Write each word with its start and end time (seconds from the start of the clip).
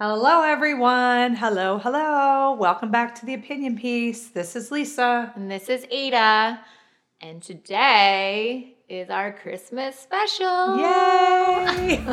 Hello, 0.00 0.42
everyone. 0.42 1.34
Hello, 1.34 1.78
hello. 1.78 2.52
Welcome 2.52 2.92
back 2.92 3.16
to 3.16 3.26
the 3.26 3.34
opinion 3.34 3.76
piece. 3.76 4.28
This 4.28 4.54
is 4.54 4.70
Lisa. 4.70 5.32
And 5.34 5.50
this 5.50 5.68
is 5.68 5.88
Ada. 5.90 6.60
And 7.20 7.42
today 7.42 8.76
is 8.88 9.10
our 9.10 9.32
Christmas 9.32 9.98
special. 9.98 10.78
Yay! 10.78 11.98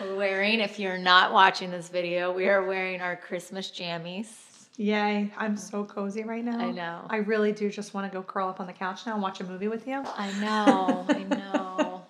We're 0.00 0.16
wearing, 0.16 0.60
if 0.60 0.78
you're 0.78 0.96
not 0.96 1.34
watching 1.34 1.70
this 1.70 1.90
video, 1.90 2.32
we 2.32 2.48
are 2.48 2.64
wearing 2.64 3.02
our 3.02 3.14
Christmas 3.14 3.70
jammies. 3.70 4.49
Yay. 4.80 5.30
I'm 5.36 5.58
so 5.58 5.84
cozy 5.84 6.24
right 6.24 6.42
now. 6.42 6.58
I 6.58 6.70
know. 6.70 7.02
I 7.10 7.16
really 7.16 7.52
do 7.52 7.68
just 7.68 7.92
want 7.92 8.10
to 8.10 8.16
go 8.16 8.22
curl 8.22 8.48
up 8.48 8.60
on 8.60 8.66
the 8.66 8.72
couch 8.72 9.04
now 9.04 9.12
and 9.12 9.20
watch 9.22 9.38
a 9.40 9.44
movie 9.44 9.68
with 9.68 9.86
you. 9.86 10.02
I 10.16 10.32
know, 10.40 11.04
I 11.06 11.22
know. 11.24 12.06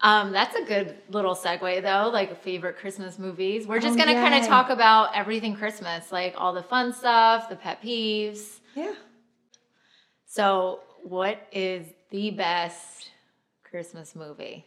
Um, 0.00 0.30
that's 0.30 0.54
a 0.54 0.62
good 0.62 0.96
little 1.10 1.34
segue 1.34 1.82
though, 1.82 2.08
like 2.12 2.40
favorite 2.44 2.76
Christmas 2.78 3.18
movies. 3.18 3.66
We're 3.66 3.80
just 3.80 3.96
Oh, 3.96 3.98
gonna 3.98 4.14
kind 4.14 4.32
of 4.36 4.46
talk 4.46 4.70
about 4.70 5.16
everything 5.16 5.56
Christmas, 5.56 6.12
like 6.12 6.34
all 6.38 6.52
the 6.52 6.62
fun 6.62 6.92
stuff, 6.92 7.48
the 7.48 7.56
pet 7.56 7.82
peeves. 7.82 8.60
Yeah. 8.76 8.94
So, 10.24 10.78
what 11.02 11.40
is 11.50 11.84
the 12.10 12.30
best 12.30 13.10
Christmas 13.64 14.14
movie? 14.14 14.64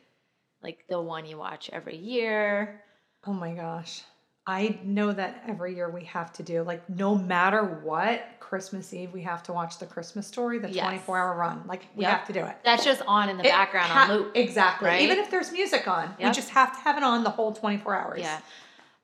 Like 0.61 0.79
the 0.89 0.99
one 1.01 1.25
you 1.25 1.37
watch 1.37 1.69
every 1.71 1.95
year? 1.95 2.81
Oh 3.25 3.31
my 3.31 3.53
gosh. 3.53 4.01
I 4.51 4.77
know 4.83 5.13
that 5.13 5.43
every 5.47 5.73
year 5.75 5.89
we 5.89 6.03
have 6.05 6.33
to 6.33 6.43
do, 6.43 6.63
like, 6.63 6.87
no 6.89 7.15
matter 7.15 7.63
what, 7.63 8.25
Christmas 8.41 8.93
Eve, 8.93 9.13
we 9.13 9.21
have 9.21 9.41
to 9.43 9.53
watch 9.53 9.79
the 9.79 9.85
Christmas 9.85 10.27
story, 10.27 10.59
the 10.59 10.69
Yes. 10.69 10.83
24 10.83 11.17
hour 11.17 11.37
run. 11.37 11.63
Like, 11.67 11.87
we 11.95 12.03
Yep. 12.03 12.11
have 12.11 12.27
to 12.27 12.33
do 12.33 12.43
it. 12.43 12.57
That's 12.65 12.83
just 12.83 13.01
on 13.07 13.29
in 13.29 13.37
the 13.37 13.45
It 13.45 13.51
background 13.51 13.87
ha- 13.91 14.03
on 14.03 14.09
loop. 14.09 14.31
Exactly. 14.35 14.89
right? 14.89 15.01
Even 15.01 15.19
if 15.19 15.31
there's 15.31 15.53
music 15.53 15.87
on, 15.87 16.13
we 16.19 16.29
just 16.31 16.49
have 16.49 16.73
to 16.75 16.79
have 16.81 16.97
it 16.97 17.03
on 17.03 17.23
the 17.23 17.29
whole 17.29 17.53
24 17.53 17.95
hours. 17.95 18.19
Yeah. 18.19 18.39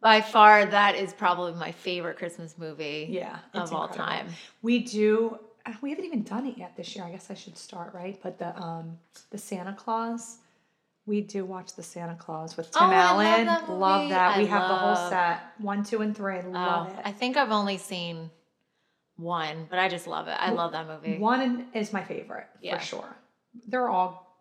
By 0.02 0.20
far, 0.22 0.66
that 0.66 0.96
is 0.96 1.14
probably 1.14 1.54
my 1.54 1.72
favorite 1.72 2.18
Christmas 2.18 2.58
movie 2.58 3.08
Yeah. 3.10 3.38
of 3.54 3.72
all 3.74 3.84
incredible. 3.86 3.96
time. 3.96 4.28
We 4.62 4.80
do. 4.80 5.40
uh, 5.66 5.72
We 5.82 5.90
haven't 5.92 6.06
even 6.06 6.24
done 6.24 6.46
it 6.46 6.58
yet 6.58 6.76
this 6.76 6.94
year. 6.96 7.04
I 7.06 7.12
guess 7.12 7.32
I 7.32 7.34
should 7.34 7.58
start 7.58 7.94
right. 7.94 8.20
But 8.22 8.38
the 8.38 8.56
um 8.62 9.00
the 9.32 9.38
Santa 9.38 9.74
Claus, 9.74 10.38
we 11.08 11.22
do 11.22 11.46
watch 11.46 11.74
the 11.76 11.82
Santa 11.82 12.16
Claus 12.16 12.56
with 12.58 12.70
oh, 12.76 12.80
Tim 12.80 12.90
Oh, 12.90 12.94
I 12.94 13.12
love 13.12 13.26
Allen. 13.26 13.46
that 13.48 13.70
Love 13.72 14.10
that. 14.10 14.36
I 14.36 14.40
we 14.40 14.46
have 14.46 14.68
the 14.68 14.76
whole 14.76 15.10
set 15.10 15.40
one, 15.58 15.84
two, 15.84 16.02
and 16.02 16.16
three. 16.16 16.36
I 16.36 16.44
oh, 16.46 16.50
Love 16.52 16.88
Oh, 16.94 17.00
it. 17.00 17.02
I 17.06 17.12
think 17.12 17.38
I've 17.38 17.52
only 17.52 17.78
seen 17.78 18.30
one, 19.16 19.66
but 19.70 19.80
I 19.80 19.88
just 19.90 20.06
love 20.06 20.28
it. 20.28 20.38
I 20.38 20.52
love 20.52 20.74
that 20.74 20.86
movie. 20.86 21.18
One 21.18 21.66
is 21.74 21.92
my 21.94 22.04
favorite 22.04 22.46
Yeah. 22.62 22.78
for 22.78 22.86
sure. 22.86 23.16
They're 23.68 23.90
all 23.90 24.38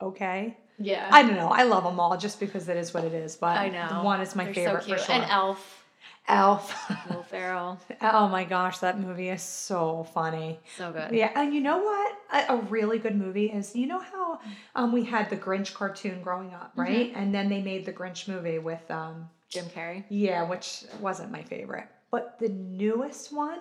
okay. 0.00 0.56
Yeah. 0.78 1.08
I 1.10 1.22
don't 1.22 1.34
know. 1.34 1.48
I 1.48 1.64
love 1.64 1.84
them 1.84 1.98
all 1.98 2.16
just 2.16 2.38
because 2.40 2.68
it 2.68 2.76
is 2.76 2.94
what 2.94 3.04
it 3.04 3.12
is. 3.12 3.36
But 3.36 3.56
I 3.58 3.68
know. 3.70 4.02
one 4.04 4.20
is 4.20 4.36
my 4.36 4.44
They're 4.44 4.54
favorite 4.54 4.82
so 4.82 4.86
cute. 4.86 4.98
for 5.00 5.04
sure. 5.06 5.14
And 5.16 5.24
Elf, 5.30 5.79
Elf. 6.28 6.74
Will 7.10 7.22
Ferrell. 7.22 7.78
oh 8.02 8.28
my 8.28 8.44
gosh, 8.44 8.78
that 8.78 9.00
movie 9.00 9.28
is 9.30 9.42
so 9.42 10.04
funny. 10.14 10.60
So 10.76 10.92
good. 10.92 11.12
Yeah, 11.12 11.30
and 11.34 11.52
you 11.54 11.60
know 11.60 11.78
what? 11.78 12.16
A, 12.32 12.54
a 12.54 12.56
really 12.68 12.98
good 12.98 13.16
movie 13.16 13.46
is 13.46 13.74
you 13.74 13.86
know 13.86 13.98
how 14.00 14.38
um, 14.76 14.92
we 14.92 15.04
had 15.04 15.28
the 15.30 15.36
Grinch 15.36 15.74
cartoon 15.74 16.22
growing 16.22 16.54
up, 16.54 16.70
Mm-hmm. 16.72 16.80
right? 16.80 17.12
And 17.16 17.34
then 17.34 17.48
they 17.48 17.60
made 17.62 17.84
the 17.84 17.92
Grinch 17.92 18.28
movie 18.28 18.58
with 18.58 18.88
um, 18.90 19.28
Jim 19.48 19.64
Carrey. 19.66 20.04
yeah, 20.08 20.42
which 20.48 20.84
wasn't 21.00 21.32
my 21.32 21.42
favorite, 21.42 21.88
but 22.10 22.36
the 22.38 22.48
newest 22.48 23.32
one. 23.32 23.58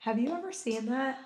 Have 0.00 0.18
you 0.18 0.32
ever 0.32 0.52
seen 0.52 0.86
that? 0.86 1.18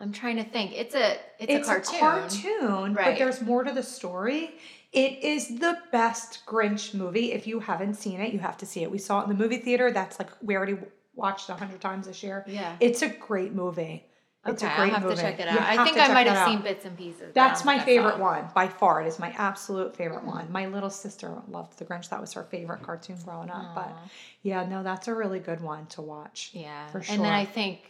I'm 0.00 0.12
trying 0.12 0.36
to 0.36 0.44
think. 0.44 0.72
It's 0.74 0.94
a 0.94 1.16
it's, 1.38 1.68
a 1.68 1.80
cartoon. 1.80 1.98
cartoon, 2.00 2.94
but 2.94 3.16
there's 3.16 3.40
more 3.40 3.62
to 3.62 3.72
the 3.72 3.82
story. 3.82 4.50
It 4.94 5.24
is 5.24 5.58
the 5.58 5.76
best 5.90 6.46
Grinch 6.46 6.94
movie. 6.94 7.32
If 7.32 7.46
you 7.48 7.58
haven't 7.58 7.94
seen 7.94 8.20
it, 8.20 8.32
you 8.32 8.38
have 8.38 8.56
to 8.58 8.66
see 8.66 8.82
it. 8.84 8.90
We 8.90 8.98
saw 8.98 9.20
it 9.20 9.24
in 9.24 9.28
the 9.30 9.42
movie 9.42 9.58
theater. 9.58 9.90
That's 9.90 10.20
like 10.20 10.30
we 10.40 10.56
already 10.56 10.78
watched 11.14 11.48
a 11.50 11.54
hundred 11.54 11.80
times 11.80 12.06
this 12.06 12.22
year. 12.22 12.44
Yeah. 12.46 12.76
It's 12.78 13.02
a 13.02 13.08
great 13.08 13.52
movie. 13.52 14.06
It's 14.46 14.62
okay, 14.62 14.72
a 14.72 14.76
great 14.76 14.86
movie. 14.86 14.94
I'll 14.94 15.00
have 15.00 15.02
movie. 15.02 15.16
to 15.16 15.22
check 15.22 15.40
it 15.40 15.48
out. 15.48 15.58
I 15.58 15.84
think 15.84 15.96
I 15.98 16.08
might 16.12 16.26
have 16.26 16.36
out. 16.36 16.48
seen 16.48 16.60
bits 16.60 16.84
and 16.84 16.96
pieces. 16.96 17.32
That's 17.34 17.64
my 17.64 17.78
favorite 17.78 18.16
it. 18.16 18.20
one 18.20 18.44
by 18.54 18.68
far. 18.68 19.02
It 19.02 19.06
is 19.06 19.18
my 19.18 19.30
absolute 19.30 19.96
favorite 19.96 20.24
one. 20.24 20.52
My 20.52 20.66
little 20.66 20.90
sister 20.90 21.42
loved 21.48 21.78
The 21.78 21.86
Grinch. 21.86 22.10
That 22.10 22.20
was 22.20 22.32
her 22.34 22.44
favorite 22.44 22.82
cartoon 22.82 23.16
growing 23.24 23.50
up. 23.50 23.74
But 23.74 23.96
yeah, 24.42 24.64
no, 24.66 24.82
that's 24.82 25.08
a 25.08 25.14
really 25.14 25.40
good 25.40 25.60
one 25.60 25.86
to 25.86 26.02
watch. 26.02 26.50
Yeah. 26.52 26.86
For 26.88 27.02
And 27.08 27.24
then 27.24 27.32
I 27.32 27.46
think, 27.46 27.80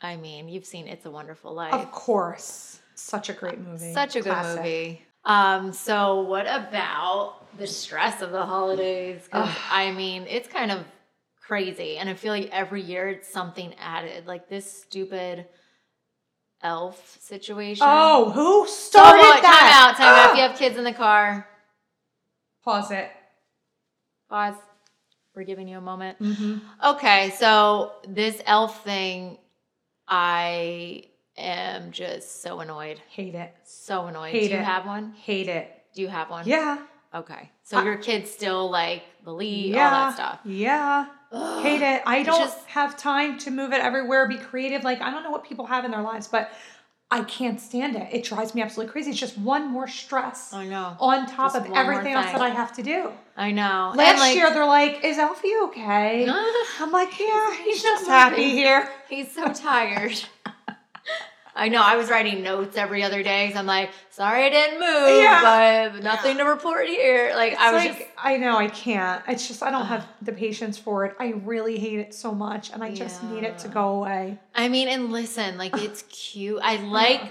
I 0.00 0.16
mean, 0.16 0.48
you've 0.48 0.64
seen 0.64 0.86
It's 0.86 1.04
a 1.06 1.10
Wonderful 1.10 1.52
Life. 1.52 1.74
Of 1.74 1.90
course, 1.90 2.80
such 2.94 3.28
a 3.28 3.32
great 3.32 3.58
movie. 3.58 3.92
Such 3.92 4.14
a 4.16 4.20
good 4.20 4.32
Classic. 4.32 4.60
movie. 4.62 5.05
Um, 5.26 5.72
so 5.72 6.20
what 6.22 6.46
about 6.46 7.34
the 7.58 7.66
stress 7.66 8.22
of 8.22 8.30
the 8.30 8.46
holidays? 8.46 9.28
I 9.32 9.92
mean, 9.92 10.24
it's 10.28 10.48
kind 10.48 10.70
of 10.70 10.84
crazy, 11.40 11.98
and 11.98 12.08
I 12.08 12.14
feel 12.14 12.32
like 12.32 12.48
every 12.52 12.80
year 12.82 13.08
it's 13.08 13.28
something 13.28 13.74
added, 13.80 14.26
like 14.26 14.48
this 14.48 14.70
stupid 14.82 15.46
elf 16.62 17.18
situation. 17.20 17.86
Oh, 17.88 18.30
who 18.30 18.66
so 18.66 18.72
started 18.72 19.18
much. 19.22 19.42
that? 19.42 19.60
Time 19.60 19.90
out, 19.90 19.96
time 19.96 20.14
out. 20.18 20.30
If 20.30 20.36
you 20.36 20.42
have 20.48 20.56
kids 20.56 20.78
in 20.78 20.84
the 20.84 20.92
car, 20.92 21.46
Pause 22.64 22.90
it. 22.92 23.10
pause. 24.28 24.54
We're 25.34 25.44
giving 25.44 25.68
you 25.68 25.76
a 25.78 25.82
moment. 25.82 26.18
Mm-hmm. 26.18 26.56
Okay, 26.94 27.30
so 27.36 27.92
this 28.08 28.40
elf 28.46 28.82
thing, 28.84 29.36
I 30.08 31.04
am 31.38 31.90
just 31.92 32.42
so 32.42 32.60
annoyed. 32.60 33.00
Hate 33.10 33.34
it. 33.34 33.54
So 33.64 34.06
annoyed. 34.06 34.32
Hate 34.32 34.48
Do 34.48 34.54
you 34.54 34.60
it. 34.60 34.64
have 34.64 34.86
one? 34.86 35.12
Hate 35.12 35.48
it. 35.48 35.70
Do 35.94 36.02
you 36.02 36.08
have 36.08 36.30
one? 36.30 36.46
Yeah. 36.46 36.78
Okay. 37.14 37.50
So 37.62 37.78
I- 37.78 37.84
your 37.84 37.96
kids 37.96 38.30
still 38.30 38.70
like 38.70 39.02
believe 39.24 39.74
yeah. 39.74 39.84
all 39.84 39.90
that 40.10 40.14
stuff. 40.14 40.40
Yeah. 40.44 41.06
Ugh. 41.32 41.62
Hate 41.62 41.82
it. 41.82 42.02
I 42.06 42.22
don't 42.22 42.38
just- 42.40 42.64
have 42.66 42.96
time 42.96 43.38
to 43.38 43.50
move 43.50 43.72
it 43.72 43.80
everywhere, 43.80 44.28
be 44.28 44.38
creative. 44.38 44.84
Like, 44.84 45.00
I 45.00 45.10
don't 45.10 45.22
know 45.22 45.30
what 45.30 45.44
people 45.44 45.66
have 45.66 45.84
in 45.84 45.90
their 45.90 46.02
lives, 46.02 46.28
but 46.28 46.50
I 47.10 47.22
can't 47.22 47.60
stand 47.60 47.94
it. 47.94 48.08
It 48.12 48.24
drives 48.24 48.52
me 48.54 48.62
absolutely 48.62 48.90
crazy. 48.92 49.10
It's 49.10 49.20
just 49.20 49.38
one 49.38 49.68
more 49.68 49.86
stress 49.86 50.52
I 50.52 50.66
know. 50.66 50.96
on 50.98 51.26
top 51.26 51.52
Just 51.52 51.66
of 51.68 51.72
everything 51.72 52.14
else 52.14 52.26
that 52.26 52.40
I 52.40 52.48
have 52.50 52.72
to 52.74 52.82
do. 52.82 53.12
I 53.36 53.52
know. 53.52 53.90
And, 53.90 53.98
Last 53.98 54.18
like, 54.18 54.34
year, 54.34 54.52
they're 54.52 54.66
like, 54.66 55.04
"Is 55.04 55.16
Elfie 55.16 55.52
okay?" 55.66 56.26
I'm 56.80 56.90
like, 56.90 57.18
"Yeah, 57.20 57.54
he's 57.58 57.64
he's 57.74 57.82
just 57.82 58.06
happy 58.08 58.50
here." 58.50 58.88
He's 59.08 59.30
so 59.32 59.52
tired. 59.52 60.18
I 61.56 61.68
know. 61.68 61.82
I 61.82 61.96
was 61.96 62.10
writing 62.10 62.42
notes 62.42 62.76
every 62.76 63.02
other 63.02 63.22
day 63.22 63.46
because 63.46 63.58
I'm 63.58 63.66
like, 63.66 63.90
sorry 64.10 64.44
I 64.44 64.50
didn't 64.50 64.78
move, 64.80 65.22
Yeah. 65.22 65.90
but 65.92 66.02
nothing 66.02 66.36
to 66.36 66.44
report 66.44 66.86
here. 66.86 67.32
Like 67.34 67.52
It's 67.54 67.60
I 67.60 67.72
was 67.72 67.84
like, 67.84 67.98
just 67.98 68.10
I 68.18 68.36
know 68.36 68.56
I 68.58 68.68
can't. 68.68 69.22
It's 69.26 69.48
just 69.48 69.62
I 69.62 69.70
don't 69.70 69.86
have 69.86 70.06
the 70.22 70.32
patience 70.32 70.76
for 70.78 71.04
it. 71.06 71.14
I 71.18 71.28
really 71.44 71.78
hate 71.78 71.98
it 71.98 72.14
so 72.14 72.32
much, 72.32 72.70
and 72.72 72.82
I 72.84 72.92
just 72.94 73.22
need 73.24 73.42
it 73.42 73.58
to 73.58 73.68
go 73.68 73.88
away. 73.96 74.38
I 74.54 74.68
mean, 74.68 74.88
and 74.88 75.10
listen, 75.12 75.56
like 75.58 75.74
it's 75.76 76.02
cute. 76.10 76.60
I 76.62 76.76
like 76.76 77.22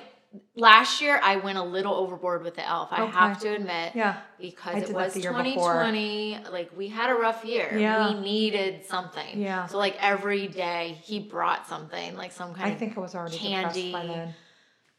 last 0.55 1.01
year 1.01 1.19
I 1.21 1.35
went 1.37 1.57
a 1.57 1.63
little 1.63 1.93
overboard 1.93 2.43
with 2.43 2.55
the 2.55 2.65
elf. 2.67 2.89
I 2.91 3.05
have 3.05 3.39
to 3.41 3.49
admit. 3.55 3.93
Yeah, 3.95 4.17
because 4.39 4.83
it 4.89 4.93
was 4.93 5.13
the 5.13 5.21
year 5.21 5.31
before. 5.33 5.73
2020 5.83 6.37
like 6.51 6.71
we 6.77 6.87
had 6.87 7.09
a 7.09 7.15
rough 7.15 7.43
year 7.45 7.77
Yeah. 7.77 8.13
we 8.13 8.19
needed 8.21 8.85
something 8.85 9.41
Yeah. 9.41 9.65
so 9.67 9.77
like 9.77 9.97
every 10.01 10.47
day 10.47 10.97
he 11.03 11.19
brought 11.19 11.67
something 11.67 12.15
like 12.15 12.31
some 12.31 12.53
kind 12.53 12.67
I 12.67 12.69
of 12.73 12.79
think 12.79 12.97
I 12.97 13.01
was 13.01 13.15
already 13.15 13.37
candy, 13.37 13.87
depressed 13.91 14.07
by 14.09 14.13
then. 14.15 14.33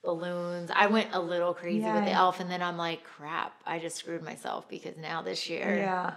balloons 0.05 0.71
i 0.75 0.87
went 0.87 1.09
a 1.13 1.21
little 1.21 1.53
crazy 1.55 1.85
with 1.85 2.05
the 2.05 2.13
elf 2.13 2.39
and 2.41 2.51
then 2.51 2.63
i'm 2.63 2.77
like 2.77 3.03
crap 3.05 3.53
i 3.67 3.79
just 3.79 3.97
screwed 3.97 4.23
myself 4.23 4.69
because 4.69 4.97
now 4.97 5.23
this 5.23 5.49
year 5.49 5.77
Yeah, 5.79 6.15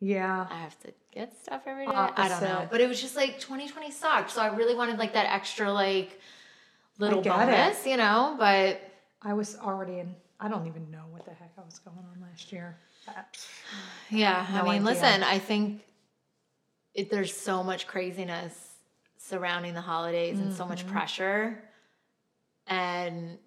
yeah. 0.00 0.46
i 0.50 0.58
have 0.60 0.78
to 0.80 0.92
get 1.12 1.36
stuff 1.42 1.62
every 1.66 1.86
day 1.86 1.92
i 1.92 2.28
don't 2.28 2.42
know 2.42 2.68
but 2.70 2.80
it 2.80 2.88
was 2.88 3.00
just 3.00 3.16
like 3.16 3.40
2020 3.40 3.90
sucked 3.90 4.30
so 4.30 4.40
i 4.40 4.54
really 4.54 4.74
wanted 4.76 4.98
like 4.98 5.14
that 5.14 5.26
extra 5.32 5.72
like 5.72 6.20
little 7.02 7.22
get 7.22 7.48
it. 7.48 7.86
you 7.90 7.96
know 7.96 8.36
but 8.38 8.80
I 9.22 9.32
was 9.34 9.56
already 9.58 9.98
in. 10.00 10.14
I 10.40 10.48
don't 10.48 10.66
even 10.66 10.90
know 10.90 11.04
what 11.10 11.24
the 11.24 11.30
heck 11.32 11.52
I 11.56 11.60
was 11.64 11.78
going 11.78 11.98
on 11.98 12.20
last 12.28 12.50
year. 12.52 12.76
Yeah, 14.10 14.46
No 14.52 14.60
I 14.60 14.64
mean, 14.64 14.72
idea. 14.74 14.82
listen, 14.84 15.22
I 15.22 15.38
think 15.38 15.82
it, 16.94 17.10
there's 17.10 17.34
so 17.34 17.62
much 17.62 17.86
craziness 17.86 18.54
surrounding 19.16 19.74
the 19.74 19.80
holidays 19.80 20.38
and 20.40 20.52
so 20.52 20.66
much 20.66 20.84
Mhm. 20.84 20.90
pressure, 20.90 21.62
and 22.66 23.38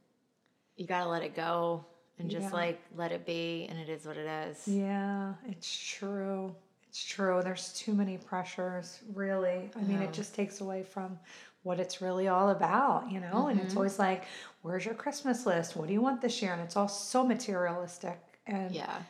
you 0.75 0.87
gotta 0.87 1.09
let 1.09 1.21
it 1.23 1.35
go 1.35 1.85
and 2.17 2.29
just 2.29 2.45
Yeah. 2.51 2.53
like 2.61 2.81
let 2.95 3.11
it 3.11 3.25
be, 3.25 3.65
and 3.69 3.77
it 3.79 3.89
is 3.89 4.05
what 4.05 4.17
it 4.17 4.27
is. 4.47 4.67
Yeah, 4.67 5.33
it's 5.47 5.69
true. 5.77 6.55
It's 6.95 7.03
true. 7.03 7.41
There's 7.43 7.73
too 7.73 7.93
many 7.93 8.17
pressures, 8.17 9.01
really. 9.13 9.69
I 9.75 9.79
mean, 9.79 9.99
Yeah. 9.99 10.07
it 10.07 10.13
just 10.13 10.33
takes 10.33 10.61
away 10.61 10.81
from 10.83 11.19
what 11.63 11.77
it's 11.77 12.01
really 12.01 12.29
all 12.29 12.51
about, 12.51 13.11
you 13.11 13.19
know? 13.19 13.47
And 13.47 13.59
it's 13.59 13.73
Mhm. 13.73 13.77
always 13.77 13.99
like, 13.99 14.23
where's 14.61 14.85
your 14.85 14.93
Christmas 14.95 15.45
list? 15.45 15.75
What 15.75 15.87
do 15.87 15.93
you 15.93 15.99
want 15.99 16.21
this 16.21 16.41
year? 16.41 16.53
And 16.53 16.61
it's 16.61 16.77
all 16.77 16.87
so 16.87 17.25
materialistic. 17.25 18.39
And, 18.47 18.73
Yeah, 18.73 19.03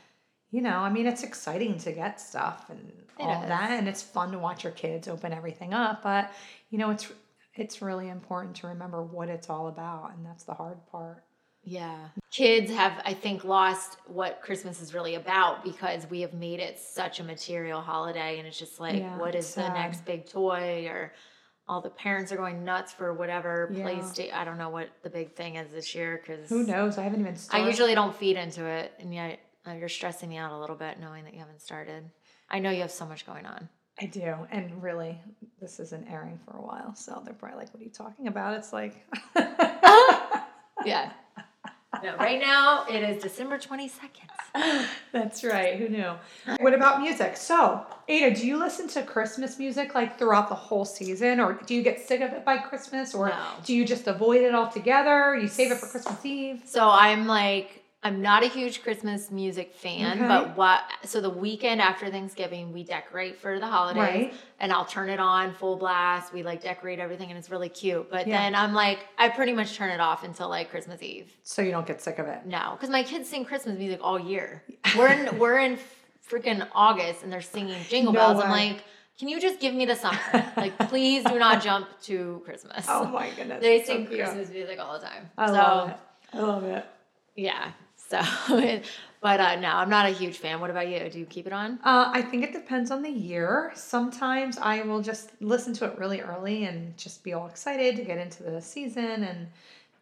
you 0.50 0.62
know, 0.64 0.80
I 0.80 0.90
mean, 0.90 1.06
it's 1.06 1.22
exciting 1.22 1.78
to 1.80 1.92
get 1.92 2.20
stuff 2.20 2.72
and 2.72 3.08
It 3.20 3.24
all 3.24 3.44
is. 3.44 3.50
that. 3.50 3.70
And 3.70 3.88
it's 3.88 4.02
fun 4.02 4.32
to 4.32 4.40
watch 4.40 4.64
your 4.64 4.74
kids 4.74 5.08
open 5.08 5.32
everything 5.32 5.72
up. 5.76 6.02
But, 6.02 6.32
you 6.72 6.80
know, 6.80 6.90
it's, 6.90 7.12
it's 7.54 7.84
really 7.84 8.10
important 8.10 8.56
to 8.58 8.68
remember 8.68 9.04
what 9.04 9.30
it's 9.30 9.48
all 9.48 9.68
about. 9.68 10.12
And 10.16 10.26
that's 10.26 10.44
the 10.44 10.56
hard 10.56 10.84
part. 10.88 11.24
Yeah. 11.62 12.10
Kids 12.36 12.70
have, 12.72 13.02
I 13.06 13.14
think, 13.14 13.46
lost 13.46 13.98
what 14.08 14.42
Christmas 14.42 14.82
is 14.82 14.94
really 14.94 15.16
about 15.16 15.64
because 15.64 16.06
we 16.10 16.20
have 16.20 16.34
made 16.34 16.60
it 16.60 16.78
such 16.78 17.22
a 17.22 17.24
material 17.24 17.80
holiday. 17.80 18.40
And 18.40 18.46
it's 18.46 18.60
just 18.60 18.78
like, 18.78 18.98
Yeah, 18.98 19.18
what 19.18 19.36
is 19.36 19.56
the 19.56 19.70
next 19.70 20.04
big 20.04 20.28
toy? 20.28 20.86
Or 20.88 21.14
all 21.66 21.80
the 21.80 21.90
parents 21.90 22.34
are 22.34 22.36
going 22.36 22.66
nuts 22.66 22.92
for 22.92 23.14
whatever 23.14 23.72
Yeah. 23.74 23.86
PlayStation. 23.86 24.34
I 24.34 24.44
don't 24.44 24.58
know 24.58 24.68
what 24.68 24.90
the 25.02 25.10
big 25.10 25.34
thing 25.36 25.56
is 25.56 25.72
this 25.72 25.96
year 25.96 26.22
because 26.22 26.50
Who 26.50 26.64
knows? 26.64 26.98
I 26.98 27.04
haven't 27.04 27.22
even 27.22 27.38
started. 27.38 27.64
I 27.64 27.70
usually 27.70 27.96
don't 27.96 28.14
feed 28.14 28.36
into 28.36 28.66
it. 28.66 28.92
And 29.00 29.14
yet 29.14 29.40
uh, 29.66 29.72
you're 29.72 29.88
stressing 29.88 30.28
me 30.28 30.36
out 30.36 30.52
a 30.52 30.58
little 30.60 30.76
bit 30.76 31.00
knowing 31.00 31.24
that 31.24 31.34
you 31.34 31.40
haven't 31.40 31.62
started. 31.62 32.04
I 32.50 32.60
know 32.60 32.70
you 32.70 32.82
have 32.82 32.92
so 32.92 33.06
much 33.06 33.26
going 33.26 33.46
on. 33.46 33.70
I 34.02 34.08
do, 34.08 34.36
and 34.52 34.84
really, 34.84 35.18
this 35.62 35.80
isn't 35.80 36.06
airing 36.12 36.38
for 36.44 36.58
a 36.58 36.62
while, 36.62 36.94
so 36.96 37.22
they're 37.24 37.34
probably 37.34 37.60
like, 37.60 37.74
"What 37.74 37.80
are 37.80 37.86
you 37.86 37.90
talking 37.90 38.28
about?" 38.28 38.58
It's 38.58 38.74
like, 38.74 39.08
Yeah. 40.86 41.12
No, 42.06 42.16
right 42.18 42.40
now 42.40 42.86
it 42.88 43.02
is 43.02 43.24
December 43.24 43.58
22nd. 43.58 44.86
That's 45.12 45.44
right. 45.44 45.76
Who 45.80 45.90
knew? 45.90 46.12
What 46.60 46.76
about 46.76 47.02
music? 47.02 47.36
So, 47.36 47.84
Ada, 48.08 48.36
do 48.36 48.46
you 48.46 48.58
listen 48.60 48.88
to 48.90 49.02
Christmas 49.02 49.58
music 49.58 49.96
like 49.96 50.20
throughout 50.20 50.50
the 50.50 50.56
whole 50.56 50.86
season, 50.86 51.40
or 51.40 51.54
do 51.66 51.74
you 51.74 51.82
get 51.82 52.00
sick 52.00 52.22
of 52.22 52.32
it 52.32 52.46
by 52.46 52.58
Christmas, 52.60 53.16
or 53.16 53.30
No. 53.30 53.44
do 53.66 53.74
you 53.74 53.86
just 53.86 54.06
avoid 54.08 54.42
it 54.44 54.54
altogether? 54.54 55.36
You 55.36 55.48
save 55.48 55.72
it 55.72 55.80
for 55.80 55.88
Christmas 55.88 56.24
Eve? 56.24 56.62
So 56.66 56.88
I'm 56.88 57.26
like, 57.26 57.84
I'm 58.06 58.22
not 58.22 58.44
a 58.44 58.48
huge 58.48 58.84
Christmas 58.84 59.32
music 59.32 59.74
fan, 59.74 60.20
Okay. 60.20 60.28
but 60.28 60.56
what? 60.56 60.84
So 61.06 61.22
the 61.22 61.30
weekend 61.32 61.82
after 61.82 62.12
Thanksgiving, 62.12 62.72
we 62.72 62.84
decorate 62.84 63.36
for 63.40 63.60
the 63.60 63.66
holidays, 63.66 64.00
Right. 64.04 64.34
and 64.60 64.72
I'll 64.72 64.86
turn 64.86 65.10
it 65.10 65.20
on 65.20 65.54
full 65.56 65.76
blast. 65.76 66.32
We 66.32 66.44
like 66.44 66.62
decorate 66.62 67.00
everything, 67.00 67.30
and 67.32 67.38
it's 67.40 67.50
really 67.50 67.68
cute. 67.68 68.12
But 68.12 68.28
Yeah. 68.28 68.38
then 68.44 68.54
I'm 68.54 68.76
like, 68.76 69.00
I 69.18 69.30
pretty 69.30 69.54
much 69.54 69.76
turn 69.76 69.90
it 69.90 70.00
off 70.00 70.24
until 70.24 70.50
like 70.50 70.70
Christmas 70.70 71.02
Eve. 71.02 71.36
So 71.42 71.64
you 71.64 71.72
don't 71.72 71.88
get 71.88 72.00
sick 72.00 72.20
of 72.20 72.28
it. 72.28 72.46
No, 72.46 72.74
because 72.74 72.92
my 72.92 73.02
kids 73.02 73.28
sing 73.28 73.44
Christmas 73.44 73.76
music 73.80 74.00
all 74.04 74.20
year. 74.20 74.62
We're 74.96 75.08
in 75.08 75.40
we're 75.40 75.58
in 75.58 75.80
freaking 76.30 76.68
August, 76.76 77.24
and 77.24 77.34
they're 77.34 77.42
singing 77.42 77.82
Jingle 77.90 78.14
No 78.14 78.20
Bells. 78.20 78.44
I'm 78.44 78.52
like, 78.52 78.84
can 79.18 79.30
you 79.30 79.42
just 79.42 79.60
give 79.60 79.74
me 79.74 79.86
the 79.88 79.96
summer? 79.96 80.20
like, 80.58 80.78
please 80.90 81.24
do 81.24 81.40
not 81.40 81.64
jump 81.64 81.88
to 82.04 82.42
Christmas. 82.46 82.86
Oh 82.88 83.06
my 83.08 83.32
goodness. 83.32 83.62
They 83.64 83.78
it's 83.78 83.88
so 83.88 83.94
sing. 83.96 84.06
Christmas 84.06 84.50
music 84.52 84.78
all 84.80 84.94
the 85.00 85.06
time. 85.08 85.32
I 85.40 85.48
so 85.48 85.54
love 85.54 85.90
it. 85.90 85.98
I 86.34 86.40
love 86.40 86.64
it. 86.66 86.86
yeah. 87.36 87.72
So, 88.08 88.22
but 89.22 89.40
uh, 89.40 89.56
no, 89.60 89.70
I'm 89.70 89.90
not 89.90 90.06
a 90.06 90.10
huge 90.10 90.38
fan. 90.38 90.60
What 90.60 90.70
about 90.70 90.88
you? 90.88 91.10
Do 91.10 91.20
you 91.20 91.26
keep 91.26 91.48
it 91.48 91.54
on? 91.54 91.80
Uh, 91.84 92.12
I 92.14 92.22
think 92.22 92.44
it 92.44 92.54
depends 92.54 92.92
on 92.92 93.02
the 93.02 93.10
year. 93.10 93.72
Sometimes 93.76 94.58
I 94.58 94.82
will 94.84 95.02
just 95.02 95.32
listen 95.42 95.74
to 95.76 95.86
it 95.86 95.98
really 95.98 96.22
early 96.22 96.66
and 96.66 96.96
just 96.98 97.24
be 97.24 97.34
all 97.34 97.48
excited 97.48 97.96
to 97.96 98.04
get 98.04 98.18
into 98.18 98.44
the 98.44 98.62
season. 98.62 99.24
And 99.24 99.48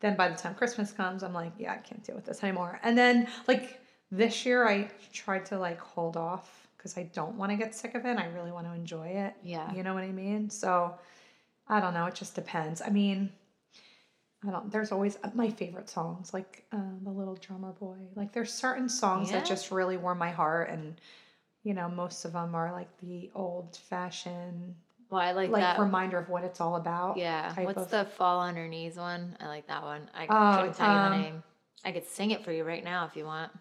then 0.01 0.15
by 0.15 0.29
the 0.29 0.35
time 0.35 0.55
Christmas 0.55 0.91
comes, 0.91 1.23
I'm 1.23 1.33
like, 1.33 1.53
yeah, 1.57 1.73
I 1.73 1.77
can't 1.77 2.03
deal 2.03 2.15
with 2.15 2.25
this 2.25 2.43
anymore. 2.43 2.79
And 2.83 2.97
then, 2.97 3.27
like, 3.47 3.79
this 4.11 4.45
year, 4.45 4.67
I 4.67 4.89
tried 5.11 5.45
to 5.47 5.57
like 5.57 5.79
hold 5.79 6.17
off 6.17 6.67
because 6.77 6.97
I 6.97 7.03
don't 7.13 7.35
want 7.35 7.51
to 7.51 7.57
get 7.57 7.73
sick 7.73 7.95
of 7.95 8.05
it. 8.05 8.17
I 8.17 8.27
really 8.27 8.51
want 8.51 8.67
to 8.67 8.73
enjoy 8.73 9.07
it. 9.07 9.33
Yeah. 9.43 9.73
You 9.73 9.83
know 9.83 9.93
what 9.93 10.03
I 10.03 10.11
mean? 10.11 10.49
So 10.49 10.93
I 11.67 11.79
don't 11.79 11.93
know. 11.93 12.05
It 12.05 12.13
just 12.15 12.35
depends. 12.35 12.81
I 12.81 12.89
mean, 12.89 13.31
I 14.47 14.51
don't, 14.51 14.71
there's 14.71 14.91
always 14.91 15.17
uh, 15.23 15.29
my 15.33 15.49
favorite 15.49 15.89
songs, 15.89 16.33
like 16.33 16.65
uh, 16.71 16.77
The 17.03 17.09
Little 17.11 17.35
Drummer 17.35 17.71
Boy. 17.73 17.97
Like, 18.15 18.33
there's 18.33 18.51
certain 18.53 18.89
songs 18.89 19.31
that 19.31 19.45
just 19.45 19.71
really 19.71 19.95
warm 19.97 20.17
my 20.17 20.31
heart. 20.31 20.69
And, 20.69 20.95
you 21.63 21.73
know, 21.73 21.87
most 21.89 22.25
of 22.25 22.33
them 22.33 22.53
are 22.55 22.71
like 22.71 22.89
the 23.01 23.31
old 23.35 23.77
fashioned, 23.89 24.75
Well, 25.09 25.21
I 25.21 25.31
like, 25.31 25.49
like, 25.49 25.61
that. 25.61 25.79
reminder 25.79 26.17
of 26.17 26.27
what 26.29 26.43
it's 26.43 26.59
all 26.59 26.75
about. 26.75 27.17
yeah. 27.17 27.53
What's 27.63 27.77
of- 27.83 27.89
the 27.91 28.05
fall 28.05 28.39
on 28.39 28.55
her 28.55 28.67
knees 28.67 28.97
one? 28.97 29.37
I 29.39 29.47
like 29.47 29.67
that 29.67 29.83
one. 29.83 30.09
I 30.13 30.25
Oh, 30.29 30.57
couldn't 30.57 30.75
tell 30.75 30.91
you 30.91 30.97
um, 30.99 31.11
the 31.11 31.17
name. 31.17 31.43
I 31.85 31.91
could 31.91 32.05
sing 32.07 32.31
it 32.31 32.43
for 32.43 32.51
you 32.51 32.63
right 32.65 32.83
now 32.83 33.05
if 33.05 33.15
you 33.15 33.25
want. 33.25 33.51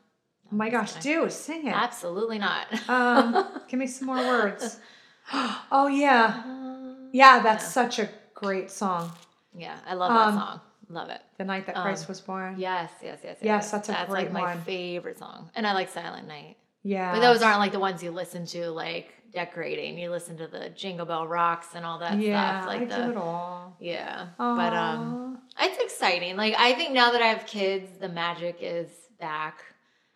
Oh 0.53 0.57
my 0.57 0.69
gosh, 0.69 0.95
do 0.95 1.31
sing 1.31 1.67
it. 1.69 1.75
Absolutely 1.75 2.39
not. 2.39 2.67
Um, 2.89 3.61
give 3.69 3.79
me 3.79 3.87
some 3.87 4.07
more 4.07 4.17
words. 4.19 4.79
oh, 5.33 5.87
yeah. 5.87 6.43
Um, 6.45 7.09
Yeah, 7.13 7.41
that's 7.41 7.67
such 7.73 7.99
a 8.01 8.09
great 8.35 8.71
song. 8.71 9.13
Yeah, 9.57 9.77
I 9.87 9.95
love 9.95 10.11
Um, 10.11 10.17
that 10.37 10.41
song. 10.47 10.61
Love 10.89 11.09
it. 11.11 11.21
The 11.39 11.45
Night 11.45 11.67
That 11.67 11.77
Um, 11.77 11.83
Christ 11.83 12.09
Was 12.09 12.21
Born. 12.21 12.57
Yes, 12.59 12.91
yes, 13.03 13.21
yes, 13.23 13.37
yes. 13.41 13.45
Yes, 13.45 13.71
that's 13.71 13.89
a 13.89 13.93
that's 13.93 14.11
great 14.11 14.25
like 14.25 14.33
my 14.33 14.41
one. 14.55 14.61
favorite 14.63 15.19
song, 15.19 15.51
and 15.55 15.67
I 15.67 15.73
like 15.73 15.89
Silent 15.89 16.27
Night. 16.29 16.57
Yeah. 16.83 17.13
But 17.13 17.21
those 17.21 17.43
aren't 17.43 17.61
like 17.61 17.73
the 17.73 17.79
ones 17.79 18.03
you 18.03 18.11
listen 18.11 18.45
to 18.47 18.71
like 18.71 19.13
decorating. 19.33 19.97
You 19.99 20.11
listen 20.11 20.37
to 20.39 20.47
the 20.49 20.69
Jingle 20.71 21.07
Bell 21.07 21.27
Rocks 21.27 21.69
and 21.75 21.87
all 21.87 21.99
that 22.01 22.19
yeah, 22.19 22.61
stuff. 22.63 22.69
Like 22.69 22.83
I 22.83 22.85
the 22.85 23.05
do 23.07 23.11
it 23.13 23.17
all. 23.17 23.77
yeah. 23.81 24.27
But 24.37 24.73
um, 24.75 25.39
it's 25.61 25.83
exciting. 25.83 26.37
Like 26.37 26.55
I 26.59 26.75
think 26.75 26.93
now 26.93 27.13
that 27.13 27.23
I 27.23 27.29
have 27.29 27.47
kids, 27.47 27.89
the 28.01 28.09
magic 28.09 28.57
is 28.61 28.89
back. 29.21 29.63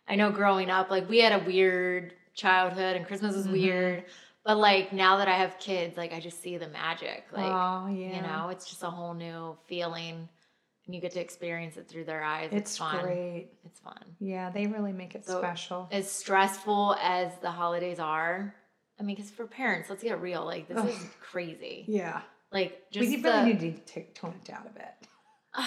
I 0.09 0.17
know 0.17 0.31
growing 0.31 0.69
up, 0.71 0.91
like 0.91 1.09
we 1.09 1.19
had 1.21 1.33
a 1.41 1.45
weird 1.45 2.13
childhood 2.35 2.97
and 2.97 3.07
Christmas 3.07 3.35
was 3.37 3.47
Mhm. 3.47 3.53
weird. 3.53 4.05
But 4.45 4.59
like 4.59 4.93
now 4.93 5.17
that 5.19 5.29
I 5.29 5.35
have 5.35 5.59
kids, 5.59 5.97
like 5.97 6.13
I 6.13 6.21
just 6.21 6.41
see 6.43 6.57
the 6.57 6.69
magic. 6.69 7.25
Like 7.33 7.45
oh 7.47 7.87
yeah, 7.89 8.17
you 8.17 8.23
know, 8.23 8.49
it's 8.51 8.69
just 8.69 8.83
a 8.83 8.91
whole 8.91 9.15
new 9.15 9.57
feeling, 9.67 10.29
and 10.87 10.95
you 10.95 11.01
get 11.01 11.13
to 11.13 11.21
experience 11.21 11.77
it 11.77 11.89
through 11.89 12.05
their 12.05 12.23
eyes. 12.23 12.49
It's, 12.53 12.71
it's 12.71 12.79
fun. 12.79 13.03
great. 13.05 13.49
It's 13.65 13.81
fun. 13.81 13.99
Yeah, 14.21 14.51
they 14.51 14.67
really 14.67 14.93
make 14.93 15.15
it 15.15 15.25
So- 15.27 15.39
special. 15.41 15.89
As 15.91 16.11
stressful 16.11 16.97
as 17.01 17.33
the 17.43 17.51
holidays 17.51 17.99
are, 17.99 18.55
I 18.99 19.03
mean, 19.03 19.17
because 19.17 19.31
for 19.31 19.47
parents, 19.47 19.91
let's 19.91 20.03
get 20.03 20.21
real. 20.23 20.45
Like 20.45 20.69
this 20.69 20.79
Ugh. 20.79 20.89
is 20.89 21.07
crazy. 21.21 21.85
Yeah, 21.89 22.23
Like 22.53 22.91
just 22.91 23.09
we 23.11 23.17
the, 23.17 23.29
really 23.31 23.53
need 23.55 23.61
to 23.87 23.93
take, 23.93 24.15
tone 24.15 24.35
it 24.41 24.45
down 24.45 24.63
a 24.67 24.71
bit. 24.71 25.09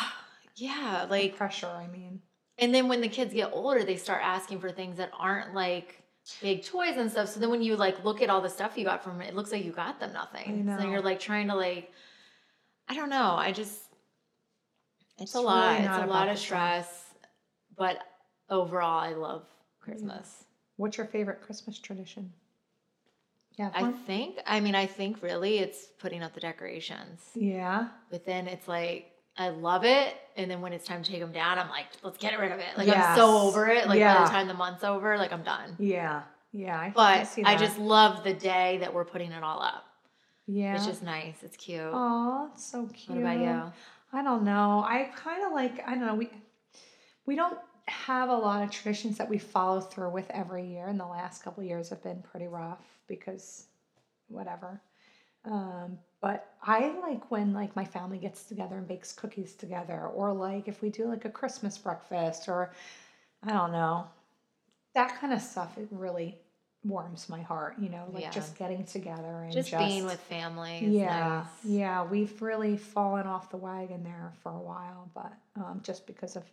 yeah, 0.55 1.01
Like 1.09 1.09
like 1.09 1.35
pressure. 1.37 1.67
I 1.67 1.87
mean, 1.87 2.21
And 2.57 2.73
then 2.73 2.87
when 2.87 3.01
the 3.01 3.09
kids 3.09 3.33
get 3.33 3.51
older, 3.53 3.83
they 3.83 3.97
start 3.97 4.21
asking 4.23 4.59
for 4.61 4.71
things 4.71 4.97
that 4.97 5.11
aren't 5.17 5.53
like 5.53 6.01
big 6.41 6.63
toys 6.63 6.95
and 6.97 7.11
stuff. 7.11 7.27
So 7.29 7.39
then 7.39 7.49
when 7.49 7.61
you 7.61 7.75
like 7.75 8.03
look 8.03 8.21
at 8.21 8.29
all 8.29 8.41
the 8.41 8.49
stuff 8.49 8.77
you 8.77 8.85
got 8.85 9.03
from 9.03 9.21
it, 9.21 9.27
it 9.29 9.35
looks 9.35 9.51
like 9.51 9.63
you 9.65 9.71
got 9.71 9.99
them 9.99 10.13
nothing. 10.13 10.67
I 10.69 10.77
So 10.77 10.83
know. 10.83 10.91
you're 10.91 11.01
like 11.01 11.19
trying 11.19 11.47
to 11.49 11.55
like, 11.55 11.91
I 12.87 12.95
don't 12.95 13.09
know. 13.09 13.35
I 13.35 13.51
just, 13.51 13.79
it's, 15.21 15.31
It's 15.31 15.35
a 15.35 15.41
lot. 15.41 15.81
not 15.83 15.99
it's 16.01 16.09
a 16.09 16.11
lot 16.13 16.27
of 16.29 16.37
stuff. 16.37 16.45
stress. 16.45 17.05
But 17.77 17.99
overall, 18.49 18.99
I 18.99 19.13
love 19.13 19.45
Christmas. 19.79 20.43
what's 20.77 20.97
your 20.97 21.07
favorite 21.07 21.41
Christmas 21.41 21.79
tradition? 21.79 22.31
Yeah, 23.57 23.71
I 23.73 23.91
think, 23.91 24.37
I 24.45 24.61
mean, 24.61 24.73
I 24.75 24.85
think 24.85 25.21
really 25.21 25.57
it's 25.59 25.87
putting 25.99 26.23
up 26.23 26.33
the 26.33 26.39
decorations. 26.39 27.21
yeah, 27.35 27.89
But 28.09 28.25
then 28.25 28.47
it's 28.47 28.67
like, 28.69 29.11
I 29.37 29.49
love 29.49 29.83
it. 29.83 30.15
And 30.37 30.49
then 30.49 30.61
when 30.61 30.71
it's 30.71 30.85
time 30.87 31.03
to 31.03 31.11
take 31.11 31.19
them 31.19 31.33
down, 31.33 31.59
I'm 31.59 31.69
like, 31.69 31.87
let's 32.01 32.17
get 32.17 32.39
rid 32.39 32.53
of 32.53 32.59
it. 32.59 32.67
Like, 32.77 32.87
I'm 32.89 33.17
so 33.17 33.37
over 33.39 33.67
it. 33.67 33.87
Like, 33.87 33.99
by 33.99 34.23
the 34.23 34.29
time 34.29 34.47
the 34.47 34.53
month's 34.53 34.85
over, 34.85 35.17
like, 35.17 35.33
I'm 35.33 35.43
done. 35.43 35.75
yeah, 35.77 36.21
yeah. 36.53 36.79
I, 36.79 36.85
I 36.85 36.91
But 36.95 37.27
see 37.27 37.43
I 37.43 37.57
just 37.57 37.77
love 37.77 38.23
the 38.23 38.33
day 38.33 38.77
that 38.79 38.93
we're 38.93 39.05
putting 39.05 39.31
it 39.33 39.43
all 39.43 39.61
up. 39.61 39.83
yeah. 40.47 40.75
It's 40.75 40.85
just 40.85 41.03
nice. 41.03 41.35
It's 41.43 41.57
cute. 41.57 41.81
Oh, 41.81 42.49
it's 42.53 42.63
so 42.65 42.87
cute. 42.93 43.17
what 43.17 43.33
about 43.33 43.39
you? 43.39 43.71
I 44.11 44.23
don't 44.23 44.43
know. 44.43 44.83
I 44.87 45.11
kind 45.15 45.43
of 45.43 45.51
like 45.53 45.83
I 45.87 45.91
don't 45.95 46.05
know. 46.05 46.15
We 46.15 46.29
we 47.25 47.35
don't 47.35 47.57
have 47.87 48.29
a 48.29 48.35
lot 48.35 48.63
of 48.63 48.71
traditions 48.71 49.17
that 49.17 49.29
we 49.29 49.37
follow 49.37 49.81
through 49.81 50.11
with 50.11 50.29
every 50.31 50.65
year, 50.65 50.87
and 50.87 50.99
the 50.99 51.05
last 51.07 51.43
couple 51.43 51.63
years 51.63 51.89
have 51.89 52.03
been 52.03 52.21
pretty 52.21 52.47
rough 52.47 52.83
because 53.07 53.67
whatever. 54.29 54.81
Um, 55.45 55.99
but 56.21 56.53
I 56.63 56.89
like 57.01 57.31
when 57.31 57.53
like 57.53 57.75
my 57.75 57.85
family 57.85 58.19
gets 58.19 58.45
together 58.45 58.77
and 58.77 58.87
bakes 58.87 59.13
cookies 59.13 59.55
together, 59.55 60.07
or 60.07 60.33
like 60.33 60.67
if 60.67 60.81
we 60.81 60.89
do 60.89 61.05
like 61.07 61.25
a 61.25 61.29
Christmas 61.29 61.77
breakfast, 61.77 62.49
or 62.49 62.71
I 63.43 63.53
don't 63.53 63.71
know, 63.71 64.07
that 64.95 65.19
kind 65.19 65.33
of 65.33 65.41
stuff. 65.41 65.77
It 65.77 65.87
really 65.91 66.37
warms 66.83 67.27
my 67.29 67.41
heart. 67.41 67.75
You 67.79 67.89
know, 67.89 68.05
like 68.11 68.23
Yeah. 68.23 68.29
just 68.31 68.57
getting 68.57 68.85
together 68.85 69.43
and 69.43 69.51
Just, 69.51 69.71
being 69.77 70.05
with 70.05 70.19
family 70.21 70.79
is 70.79 70.93
yeah, 70.95 71.43
nice. 71.43 71.65
yeah, 71.65 72.03
we've 72.03 72.41
really 72.41 72.77
fallen 72.77 73.27
off 73.27 73.49
the 73.49 73.57
wagon 73.57 74.03
there 74.03 74.33
for 74.41 74.51
a 74.51 74.59
while, 74.59 75.09
but 75.13 75.33
um, 75.55 75.81
just 75.83 76.07
because 76.07 76.35
of 76.35 76.43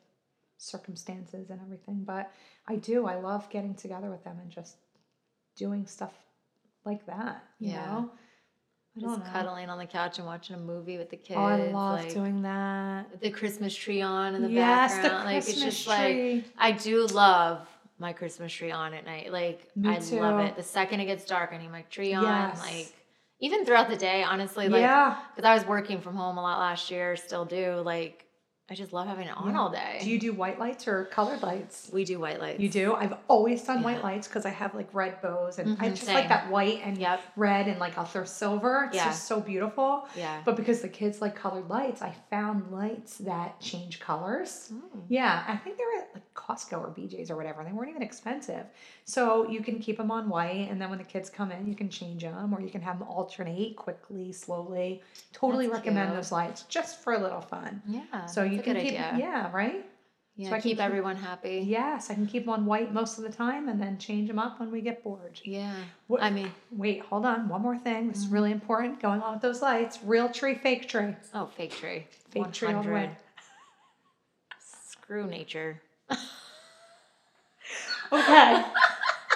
circumstances 0.58 1.50
and 1.50 1.60
everything. 1.60 2.02
But 2.04 2.32
I 2.66 2.76
do, 2.76 3.06
I 3.06 3.16
love 3.16 3.48
getting 3.50 3.74
together 3.74 4.10
with 4.10 4.24
them 4.24 4.38
and 4.40 4.50
just 4.50 4.76
doing 5.54 5.86
stuff 5.86 6.14
like 6.84 7.06
that. 7.06 7.44
You 7.58 7.70
Yeah. 7.72 7.86
know, 7.86 8.10
Just 8.98 9.18
know. 9.20 9.26
cuddling 9.30 9.68
on 9.68 9.78
the 9.78 9.86
couch 9.86 10.18
and 10.18 10.26
watching 10.26 10.56
a 10.56 10.58
movie 10.58 10.96
with 10.98 11.10
the 11.10 11.16
kids. 11.16 11.38
Oh, 11.38 11.44
I 11.44 11.56
love 11.70 12.00
like, 12.00 12.12
doing 12.12 12.42
that. 12.42 13.20
the 13.20 13.30
Christmas 13.30 13.74
tree 13.76 14.00
on 14.02 14.34
in 14.34 14.42
the 14.42 14.48
yes, 14.48 14.92
background. 14.92 15.20
the 15.20 15.24
like 15.24 15.44
Christmas 15.44 15.64
it's 15.66 15.76
just 15.76 15.86
like 15.86 16.14
tree. 16.14 16.44
I 16.58 16.72
do 16.72 17.06
love 17.06 17.68
my 17.98 18.12
Christmas 18.12 18.52
tree 18.52 18.70
on 18.70 18.94
at 18.94 19.04
night. 19.04 19.32
Like 19.32 19.68
Me 19.74 19.88
I 19.88 19.98
love 19.98 20.40
it. 20.40 20.56
The 20.56 20.62
second 20.62 21.00
it 21.00 21.06
gets 21.06 21.24
dark, 21.24 21.52
I 21.52 21.58
need 21.58 21.70
my 21.70 21.82
tree 21.82 22.12
on. 22.12 22.24
Yes. 22.24 22.60
Like 22.60 22.92
even 23.40 23.64
throughout 23.64 23.88
the 23.88 23.96
day, 23.96 24.22
honestly, 24.22 24.68
like 24.68 24.80
yeah, 24.80 25.16
because 25.34 25.48
I 25.48 25.54
was 25.54 25.66
working 25.66 26.00
from 26.00 26.16
home 26.16 26.38
a 26.38 26.42
lot 26.42 26.58
last 26.58 26.90
year, 26.90 27.16
still 27.16 27.44
do. 27.44 27.82
Like 27.84 28.25
I 28.68 28.74
just 28.74 28.92
love 28.92 29.06
having 29.06 29.28
it 29.28 29.36
on 29.36 29.52
Yeah. 29.52 29.60
all 29.60 29.70
day. 29.70 29.98
Do 30.02 30.10
you 30.10 30.18
do 30.18 30.32
white 30.32 30.58
lights 30.58 30.88
or 30.88 31.04
colored 31.04 31.40
lights? 31.40 31.88
we 31.92 32.04
do 32.04 32.18
white 32.18 32.40
lights. 32.40 32.58
You 32.58 32.68
do? 32.68 32.94
I've 32.96 33.14
always 33.28 33.62
done 33.62 33.84
white 33.84 34.02
lights 34.02 34.26
because 34.26 34.44
I 34.44 34.48
have 34.50 34.74
like 34.74 34.88
red 34.92 35.22
bows 35.22 35.60
and 35.60 35.76
I 35.80 35.90
Mhm, 35.90 35.94
just 35.94 36.08
like 36.08 36.28
that 36.30 36.50
white 36.50 36.80
and 36.82 36.98
Yep. 36.98 37.20
red 37.36 37.68
and 37.68 37.78
like 37.78 37.96
I'll 37.96 38.04
throw 38.04 38.24
silver. 38.24 38.86
It's 38.88 38.96
Yeah. 38.96 39.04
just 39.04 39.26
so 39.26 39.40
beautiful. 39.40 40.08
Yeah. 40.16 40.40
But 40.44 40.56
because 40.56 40.82
the 40.82 40.88
kids 40.88 41.20
like 41.22 41.36
colored 41.36 41.68
lights, 41.70 42.02
I 42.02 42.16
found 42.28 42.72
lights 42.72 43.18
that 43.18 43.60
change 43.60 44.00
colors. 44.00 44.72
Mm. 44.74 45.02
Yeah, 45.08 45.44
I 45.46 45.56
think 45.58 45.76
they 45.78 45.84
were 45.84 46.02
at 46.02 46.08
like 46.14 46.34
Costco 46.34 46.80
or 46.80 46.88
BJ's 46.90 47.30
or 47.30 47.36
whatever. 47.36 47.62
They 47.62 47.72
weren't 47.72 47.90
even 47.90 48.02
expensive. 48.02 48.66
So 49.04 49.48
you 49.48 49.62
can 49.62 49.78
keep 49.78 49.96
them 49.96 50.10
on 50.10 50.28
white, 50.28 50.68
and 50.70 50.82
then 50.82 50.90
when 50.90 50.98
the 50.98 51.04
kids 51.04 51.30
come 51.30 51.52
in, 51.52 51.68
you 51.68 51.76
can 51.76 51.88
change 51.88 52.22
them, 52.22 52.52
or 52.52 52.60
you 52.60 52.70
can 52.70 52.80
have 52.82 52.98
them 52.98 53.06
alternate 53.08 53.76
quickly, 53.76 54.32
slowly. 54.32 55.02
Totally 55.32 55.66
That's 55.68 55.78
recommend 55.78 56.08
cute. 56.08 56.16
those 56.16 56.32
lights 56.32 56.62
just 56.64 56.98
for 57.02 57.12
a 57.12 57.18
little 57.18 57.40
fun. 57.40 57.80
Yeah. 57.86 58.26
So 58.26 58.42
that's 58.42 58.55
you 58.56 58.62
can 58.62 58.74
good 58.74 58.82
keep, 58.82 58.92
idea. 59.00 59.16
yeah, 59.18 59.52
right. 59.52 59.84
Yeah, 60.38 60.50
so 60.50 60.54
I 60.56 60.60
keep 60.60 60.72
keep- 60.76 60.80
everyone 60.80 61.16
happy. 61.16 61.64
Yes, 61.66 62.10
I 62.10 62.14
can 62.14 62.26
keep 62.26 62.44
them 62.44 62.52
on 62.52 62.66
white 62.66 62.92
most 62.92 63.16
of 63.16 63.24
the 63.24 63.30
time, 63.32 63.68
and 63.70 63.80
then 63.80 63.96
change 63.98 64.28
them 64.28 64.38
up 64.38 64.60
when 64.60 64.70
we 64.70 64.82
get 64.82 65.02
bored. 65.02 65.40
Yeah. 65.44 65.74
What- 66.08 66.22
I 66.22 66.28
mean, 66.28 66.52
Wait, 66.70 67.00
hold 67.00 67.24
on. 67.24 67.48
One 67.48 67.62
more 67.62 67.78
thing. 67.78 68.08
This 68.08 68.18
is 68.18 68.26
Mhm. 68.26 68.32
really 68.32 68.52
important. 68.52 69.00
Going 69.00 69.22
on 69.22 69.32
with 69.34 69.42
those 69.42 69.62
lights. 69.62 69.98
Real 70.04 70.28
tree, 70.28 70.54
fake 70.54 70.88
tree. 70.88 71.14
oh, 71.32 71.46
fake 71.46 71.72
tree. 71.72 72.06
Fake 72.30 72.52
tree 72.52 72.72
all 72.72 72.82
the 72.82 72.90
way. 72.90 73.10
Screw 74.60 75.26
nature. 75.26 75.80
Okay. 78.12 78.64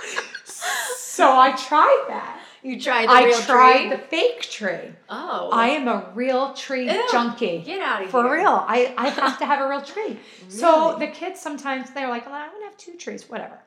so 0.45 1.37
I 1.37 1.51
tried 1.53 2.05
that. 2.09 2.40
You 2.63 2.81
tried 2.81 3.07
the. 3.07 3.13
I 3.13 3.25
real 3.25 3.39
tried 3.41 3.79
tree? 3.79 3.91
the 3.91 3.99
fake 3.99 4.43
tree. 4.43 4.93
Oh. 5.09 5.51
I 5.53 5.69
am 5.69 5.89
a 5.89 6.11
real 6.15 6.53
tree 6.55 6.91
Ew, 6.91 7.09
junkie. 7.11 7.63
Get 7.65 7.81
out 7.81 8.03
of 8.03 8.11
For 8.11 8.23
here. 8.23 8.31
For 8.31 8.37
real. 8.37 8.65
I, 8.67 8.95
I 8.97 9.09
have 9.21 9.39
to 9.39 9.47
have 9.47 9.61
a 9.61 9.69
real 9.69 9.83
tree. 9.83 10.19
So 10.49 10.97
the 10.99 11.07
kids 11.07 11.41
sometimes 11.41 11.91
they're 11.91 12.09
like, 12.09 12.25
oh, 12.27 12.31
well, 12.31 12.43
I'm 12.43 12.51
gonna 12.51 12.65
have 12.67 12.77
two 12.77 12.97
trees, 12.97 13.29
whatever. 13.29 13.61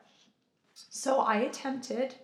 So 0.74 1.20
I 1.20 1.36
attempted 1.38 2.14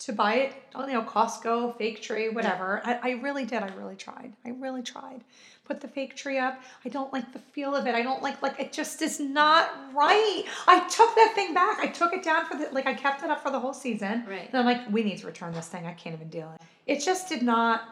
to 0.00 0.12
buy 0.12 0.34
it, 0.34 0.52
you 0.76 0.92
know, 0.92 1.02
Costco, 1.02 1.78
fake 1.78 2.02
tree, 2.02 2.28
whatever. 2.28 2.82
I, 2.84 2.98
I 3.02 3.10
really 3.12 3.44
did. 3.44 3.62
I 3.62 3.68
really 3.74 3.96
tried. 3.96 4.32
I 4.44 4.50
really 4.50 4.82
tried. 4.82 5.22
Put 5.66 5.80
the 5.80 5.88
fake 5.88 6.14
tree 6.14 6.38
up. 6.38 6.60
I 6.84 6.90
don't 6.90 7.10
like 7.12 7.32
the 7.32 7.38
feel 7.38 7.74
of 7.74 7.86
it. 7.86 7.94
I 7.94 8.02
don't 8.02 8.22
like 8.22 8.42
like 8.42 8.60
it 8.60 8.72
just 8.72 9.00
is 9.00 9.18
not 9.18 9.70
right. 9.94 10.44
I 10.66 10.86
took 10.88 11.14
that 11.14 11.32
thing 11.34 11.54
back. 11.54 11.78
I 11.78 11.86
took 11.86 12.12
it 12.12 12.22
down 12.22 12.44
for 12.44 12.56
the 12.56 12.68
like 12.72 12.86
I 12.86 12.92
kept 12.92 13.22
it 13.22 13.30
up 13.30 13.42
for 13.42 13.50
the 13.50 13.58
whole 13.60 13.72
season. 13.72 14.24
Right. 14.28 14.48
And 14.52 14.58
I'm 14.58 14.66
like, 14.66 14.90
we 14.92 15.02
need 15.02 15.18
to 15.18 15.26
return 15.26 15.54
this 15.54 15.68
thing. 15.68 15.86
I 15.86 15.92
can't 15.94 16.14
even 16.14 16.28
deal 16.28 16.52
it. 16.54 16.60
It 16.86 17.02
just 17.02 17.28
did 17.30 17.42
not. 17.42 17.82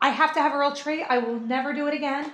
I 0.00 0.10
have 0.10 0.34
to 0.34 0.40
have 0.42 0.52
a 0.52 0.58
real 0.58 0.72
tree. 0.72 1.02
I 1.08 1.16
will 1.18 1.40
never 1.40 1.72
do 1.72 1.86
it 1.86 1.94
again. 1.94 2.30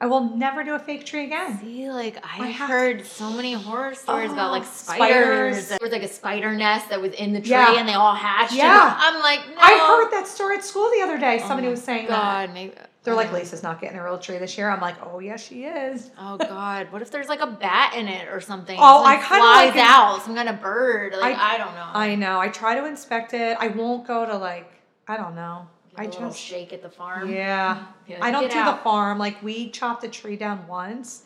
I 0.00 0.06
will 0.06 0.34
never 0.34 0.64
do 0.64 0.74
a 0.74 0.78
fake 0.80 1.04
tree 1.04 1.26
again. 1.26 1.60
See, 1.60 1.88
like 1.90 2.16
I 2.24 2.48
I 2.48 2.50
heard 2.52 3.04
so 3.06 3.30
many 3.30 3.52
horror 3.52 3.94
stories 3.94 4.32
about 4.32 4.50
like 4.50 4.62
Oh, 4.62 4.66
spiders. 4.66 5.66
spiders. 5.66 5.68
There 5.68 5.78
was 5.82 5.92
like 5.92 6.02
a 6.02 6.08
spider 6.08 6.54
nest 6.56 6.88
that 6.88 7.00
was 7.02 7.12
in 7.12 7.34
the 7.34 7.40
tree 7.40 7.50
Yeah. 7.50 7.78
and 7.78 7.86
they 7.88 7.92
all 7.92 8.14
hatched. 8.14 8.54
Yeah. 8.54 8.96
I'm 8.98 9.20
like, 9.20 9.46
no. 9.50 9.56
I 9.60 9.78
heard 9.78 10.10
that 10.10 10.26
story 10.26 10.56
at 10.56 10.64
school 10.64 10.90
the 10.96 11.02
other 11.02 11.18
day. 11.18 11.38
Oh 11.42 11.46
Somebody 11.46 11.66
my 11.66 11.72
was 11.72 11.84
saying 11.84 12.06
that. 12.08 12.46
God, 12.48 12.54
maybe 12.54 12.72
They're 13.04 13.14
like, 13.14 13.32
Lisa's 13.32 13.64
not 13.64 13.80
getting 13.80 13.98
a 13.98 14.04
real 14.04 14.18
tree 14.18 14.38
this 14.38 14.56
year. 14.56 14.70
I'm 14.70 14.80
like, 14.80 14.94
oh, 15.04 15.18
yes, 15.18 15.44
she 15.44 15.64
is. 15.64 16.10
Oh 16.18 16.36
God! 16.36 16.92
What 16.92 17.02
if 17.02 17.10
there's 17.10 17.28
like 17.28 17.40
a 17.40 17.48
bat 17.48 17.94
in 17.96 18.06
it 18.06 18.28
or 18.28 18.40
something? 18.40 18.78
Oh, 18.80 19.02
I 19.04 19.16
kinda 19.16 19.26
flies 19.26 19.74
like 19.74 19.76
out. 19.76 20.22
Some 20.22 20.36
kind 20.36 20.48
of 20.48 20.60
bird. 20.60 21.14
Like 21.18 21.36
I- 21.36 21.54
I, 21.54 21.58
don't 21.58 21.74
know. 21.74 21.88
I 21.92 22.14
know. 22.14 22.40
I 22.40 22.48
try 22.48 22.76
to 22.76 22.86
inspect 22.86 23.34
it. 23.34 23.56
I 23.58 23.68
won't 23.68 24.06
go 24.06 24.24
to 24.24 24.36
like, 24.36 24.70
I 25.08 25.16
don't 25.16 25.34
know. 25.34 25.66
I 25.96 26.06
just, 26.06 26.38
shake 26.38 26.72
at 26.72 26.80
the 26.80 26.88
farm. 26.88 27.28
yeah. 27.30 27.84
Be 28.06 28.16
I 28.16 28.30
don't 28.30 28.42
"Get 28.48 28.52
do 28.52 28.64
the 28.64 28.78
farm. 28.78 29.18
Like, 29.18 29.42
we 29.42 29.70
chopped 29.70 30.04
a 30.04 30.08
tree 30.08 30.36
down 30.36 30.66
once 30.66 31.24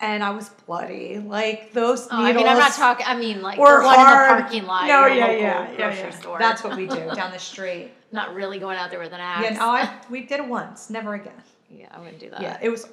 and 0.00 0.22
I 0.22 0.30
was 0.30 0.48
bloody. 0.66 1.18
Like, 1.18 1.72
those 1.72 2.06
Oh, 2.06 2.16
I 2.24 2.32
mean, 2.32 2.46
I'm 2.46 2.58
not 2.58 2.72
talking. 2.72 3.06
I 3.06 3.16
mean, 3.16 3.42
like 3.42 3.58
Or 3.58 3.82
one 3.84 3.94
hard. 3.96 4.30
in 4.30 4.36
the 4.36 4.42
parking 4.42 4.66
lot. 4.66 4.86
No, 4.86 5.06
yeah, 5.06 5.30
yeah, 5.30 5.70
yeah, 5.78 5.94
yeah. 5.94 6.10
store. 6.10 6.38
That's 6.38 6.64
what 6.64 6.76
we 6.76 6.86
do 6.86 7.10
down 7.14 7.32
the 7.32 7.38
street. 7.38 7.90
Not 8.12 8.34
really 8.34 8.58
going 8.58 8.76
out 8.76 8.90
there 8.90 9.00
with 9.00 9.12
an 9.12 9.20
axe. 9.20 9.50
Yeah, 9.50 9.58
no, 9.58 9.68
I, 9.68 9.94
we 10.10 10.22
did 10.22 10.40
it 10.40 10.46
once, 10.46 10.90
never 10.90 11.14
again. 11.14 11.32
Yeah, 11.70 11.88
I 11.90 11.98
wouldn't 11.98 12.18
do 12.18 12.30
that. 12.30 12.40
Yeah, 12.40 12.58
it 12.62 12.70
was 12.70 12.88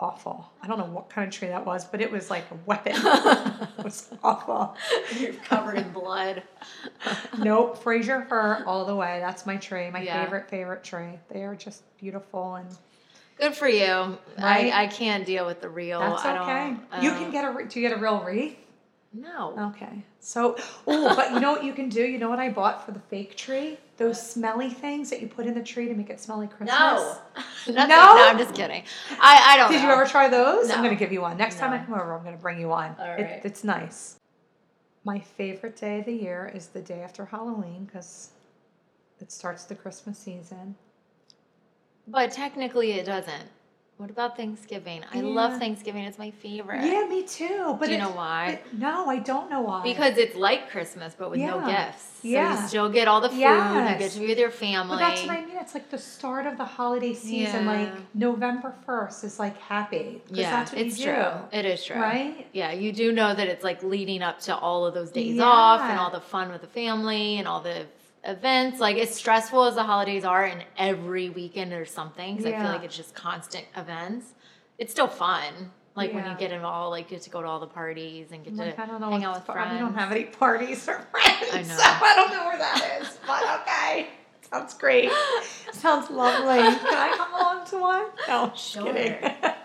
awful. 0.00 0.50
I 0.62 0.66
don't 0.66 0.78
know 0.78 0.86
what 0.86 1.08
kind 1.10 1.26
of 1.26 1.34
tree 1.34 1.48
that 1.48 1.64
was, 1.64 1.84
but 1.84 2.00
it 2.00 2.10
was 2.10 2.30
like 2.30 2.44
a 2.50 2.56
weapon. 2.66 2.92
it 2.96 3.84
was 3.84 4.08
awful. 4.22 4.76
You're 5.18 5.32
covered 5.34 5.76
in 5.78 5.90
blood. 5.92 6.42
Nope, 7.38 7.78
Fraser 7.82 8.22
fir 8.28 8.64
all 8.66 8.84
the 8.84 8.94
way. 8.94 9.18
That's 9.20 9.46
my 9.46 9.56
tree, 9.56 9.90
my 9.90 10.02
Yeah. 10.02 10.24
favorite 10.24 10.50
favorite 10.50 10.82
tree. 10.82 11.20
They 11.30 11.44
are 11.44 11.54
just 11.54 11.82
beautiful 11.98 12.56
and 12.56 12.68
Good 13.38 13.54
for 13.54 13.68
you. 13.68 14.18
Right? 14.36 14.72
I, 14.72 14.84
I 14.84 14.86
can't 14.88 15.24
deal 15.24 15.46
with 15.46 15.60
the 15.60 15.68
real. 15.68 16.00
that's 16.00 16.24
I 16.24 16.38
okay. 16.38 16.76
don't, 16.90 17.02
you 17.04 17.10
uh, 17.10 17.18
can 17.18 17.30
get 17.30 17.44
a. 17.44 17.64
Do 17.64 17.80
you 17.80 17.88
get 17.88 17.96
a 17.96 18.00
real 18.00 18.20
wreath? 18.24 18.56
No. 19.20 19.70
Okay. 19.74 20.04
So, 20.20 20.56
oh, 20.86 21.14
but 21.16 21.32
you 21.32 21.40
know 21.40 21.52
what 21.52 21.64
you 21.64 21.72
can 21.72 21.88
do? 21.88 22.02
You 22.02 22.18
know 22.18 22.28
what 22.28 22.38
I 22.38 22.48
bought 22.50 22.84
for 22.84 22.92
the 22.92 23.00
fake 23.00 23.36
tree? 23.36 23.78
Those 23.96 24.20
smelly 24.20 24.70
things 24.70 25.10
that 25.10 25.20
you 25.20 25.28
put 25.28 25.46
in 25.46 25.54
the 25.54 25.62
tree 25.62 25.88
to 25.88 25.94
make 25.94 26.10
it 26.10 26.20
smell 26.20 26.38
like 26.38 26.50
Christmas. 26.56 26.78
No. 26.78 27.16
No? 27.68 27.86
No, 27.86 28.14
I'm 28.28 28.38
just 28.38 28.54
kidding. 28.54 28.82
I, 29.20 29.52
I 29.52 29.56
don't 29.58 29.70
Did 29.70 29.82
know. 29.82 29.88
you 29.88 29.92
ever 29.92 30.06
try 30.06 30.28
those? 30.28 30.70
I'm 30.70 30.78
going 30.82 30.96
to 30.96 30.98
give 30.98 31.12
you 31.12 31.20
one. 31.20 31.36
Next 31.36 31.58
time 31.58 31.72
I 31.72 31.78
come 31.84 31.94
over, 31.94 32.14
I'm 32.14 32.22
going 32.22 32.34
to 32.36 32.40
bring 32.40 32.58
you 32.60 32.68
one. 32.68 32.94
All 32.98 33.06
It- 33.14 33.42
it's 33.44 33.62
nice. 33.64 34.16
My 35.04 35.18
favorite 35.18 35.76
day 35.76 35.98
of 36.00 36.06
the 36.06 36.12
year 36.12 36.50
is 36.54 36.68
the 36.68 36.80
day 36.80 37.00
after 37.02 37.24
Halloween 37.26 37.84
because 37.84 38.30
it 39.20 39.30
starts 39.32 39.64
the 39.64 39.74
Christmas 39.74 40.18
season. 40.18 40.76
But 42.06 42.30
technically, 42.32 42.92
it 42.92 43.04
doesn't. 43.06 43.48
What 43.98 44.10
about 44.10 44.36
Thanksgiving? 44.36 45.02
I 45.12 45.22
love 45.22 45.58
Thanksgiving. 45.58 46.04
It's 46.04 46.18
my 46.18 46.30
favorite. 46.30 46.84
Yeah, 46.84 47.04
me 47.08 47.24
too. 47.24 47.76
But 47.80 47.86
Do 47.86 47.92
you 47.92 47.98
know 47.98 48.10
why? 48.10 48.60
no, 48.72 49.08
I 49.10 49.18
don't 49.18 49.50
know 49.50 49.60
why. 49.60 49.82
Because 49.82 50.16
it's 50.18 50.36
like 50.36 50.70
Christmas, 50.70 51.16
but 51.18 51.30
with 51.32 51.40
no 51.40 51.58
Yeah. 51.66 51.86
gifts. 51.88 52.04
So 52.22 52.28
Yeah. 52.28 52.62
you 52.62 52.68
still 52.68 52.88
get 52.90 53.08
all 53.08 53.20
the 53.20 53.28
food. 53.28 53.38
Yes. 53.40 53.92
You 53.92 53.98
get 53.98 54.12
to 54.12 54.20
be 54.20 54.26
with 54.28 54.38
your 54.38 54.52
family. 54.52 54.98
But 54.98 55.00
that's 55.00 55.22
what 55.26 55.36
I 55.36 55.44
mean. 55.44 55.56
It's 55.56 55.74
like 55.74 55.90
the 55.90 55.98
start 55.98 56.46
of 56.46 56.56
the 56.58 56.64
holiday 56.64 57.12
season. 57.12 57.64
Yeah. 57.64 57.72
Like 57.72 57.92
November 58.14 58.72
first 58.86 59.24
is 59.24 59.40
like 59.40 59.58
happy. 59.58 60.22
yeah, 60.30 60.50
that's 60.50 60.72
what 60.72 60.80
it's 60.80 60.96
do, 60.96 61.04
true. 61.04 61.32
It 61.50 61.64
is 61.64 61.84
true. 61.84 61.96
Right? 62.00 62.46
Yeah, 62.52 62.70
you 62.70 62.92
do 62.92 63.10
know 63.10 63.34
that 63.34 63.48
it's 63.48 63.64
like 63.64 63.82
leading 63.82 64.22
up 64.22 64.38
to 64.42 64.56
all 64.56 64.86
of 64.86 64.94
those 64.94 65.10
days 65.10 65.40
off 65.40 65.80
and 65.80 65.98
all 65.98 66.10
the 66.10 66.20
fun 66.20 66.52
with 66.52 66.60
the 66.60 66.68
family 66.68 67.38
and 67.38 67.48
all 67.48 67.60
the 67.60 67.84
events. 68.24 68.80
Like 68.80 68.96
as 68.96 69.14
stressful 69.14 69.64
as 69.64 69.74
the 69.74 69.82
holidays 69.84 70.24
are, 70.24 70.44
and 70.44 70.64
every 70.76 71.30
weekend 71.30 71.70
there's 71.72 71.90
something. 71.90 72.36
Because 72.36 72.52
I 72.52 72.56
feel 72.58 72.68
like 72.70 72.84
it's 72.84 72.96
just 72.96 73.14
constant 73.14 73.64
events. 73.76 74.34
It's 74.78 74.92
still 74.92 75.08
fun. 75.08 75.72
Like 75.96 76.12
when 76.14 76.24
you 76.24 76.30
Yeah. 76.30 76.36
get 76.36 76.52
involved, 76.52 76.92
like 76.92 77.08
get 77.08 77.22
to 77.22 77.30
go 77.30 77.42
to 77.42 77.48
all 77.48 77.58
the 77.58 77.66
parties 77.66 78.28
and 78.30 78.44
get 78.44 78.52
I'm 78.52 78.58
to 78.58 78.82
I 78.82 78.86
don't 78.86 79.00
know. 79.00 79.10
hang 79.10 79.24
out 79.24 79.34
with 79.34 79.44
friends. 79.46 79.72
We 79.72 79.78
don't 79.78 79.94
have 79.94 80.12
any 80.12 80.24
parties 80.24 80.88
or 80.88 81.00
friends. 81.10 81.48
I 81.52 81.62
know. 81.62 81.68
So 81.76 81.82
I 81.82 82.12
don't 82.14 82.30
know 82.30 82.44
where 82.46 82.58
that 82.58 82.98
is. 83.02 83.18
But 83.26 83.62
okay. 83.62 84.08
Sounds 84.48 84.74
great. 84.74 85.10
Sounds 85.72 86.08
lovely. 86.08 86.56
Can 86.58 86.78
I 86.94 87.14
come 87.16 87.34
along 87.34 87.66
to 87.66 87.78
one? 87.78 88.06
No, 88.28 88.52
Sure. 88.56 88.84
kidding. 88.94 89.16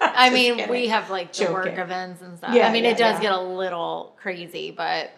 I 0.02 0.30
mean, 0.32 0.56
kidding. 0.56 0.70
we 0.72 0.88
have 0.88 1.10
like 1.12 1.32
the 1.34 1.52
work 1.54 1.78
events 1.78 2.22
and 2.22 2.38
stuff. 2.38 2.54
Yeah, 2.54 2.68
I 2.68 2.72
mean, 2.74 2.84
yeah, 2.84 2.90
it 2.92 2.98
does 2.98 3.16
yeah. 3.18 3.22
get 3.22 3.32
a 3.34 3.40
little 3.42 4.14
crazy, 4.20 4.72
but 4.72 5.12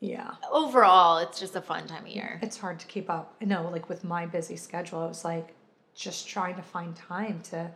Yeah. 0.00 0.32
overall, 0.50 1.18
it's 1.18 1.38
just 1.38 1.56
a 1.56 1.60
fun 1.60 1.86
time 1.86 2.04
of 2.04 2.08
year. 2.08 2.38
It's 2.42 2.56
hard 2.56 2.80
to 2.80 2.86
keep 2.86 3.10
up. 3.10 3.36
I 3.40 3.44
know, 3.44 3.68
like 3.70 3.88
with 3.88 4.02
my 4.02 4.26
busy 4.26 4.56
schedule, 4.56 5.04
it 5.04 5.08
was 5.08 5.24
like 5.24 5.54
just 5.94 6.26
trying 6.26 6.56
to 6.56 6.62
find 6.62 6.96
time 6.96 7.40
to 7.50 7.70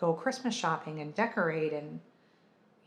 go 0.00 0.12
Christmas 0.12 0.54
shopping 0.54 1.00
and 1.00 1.14
decorate 1.14 1.72
and 1.72 2.00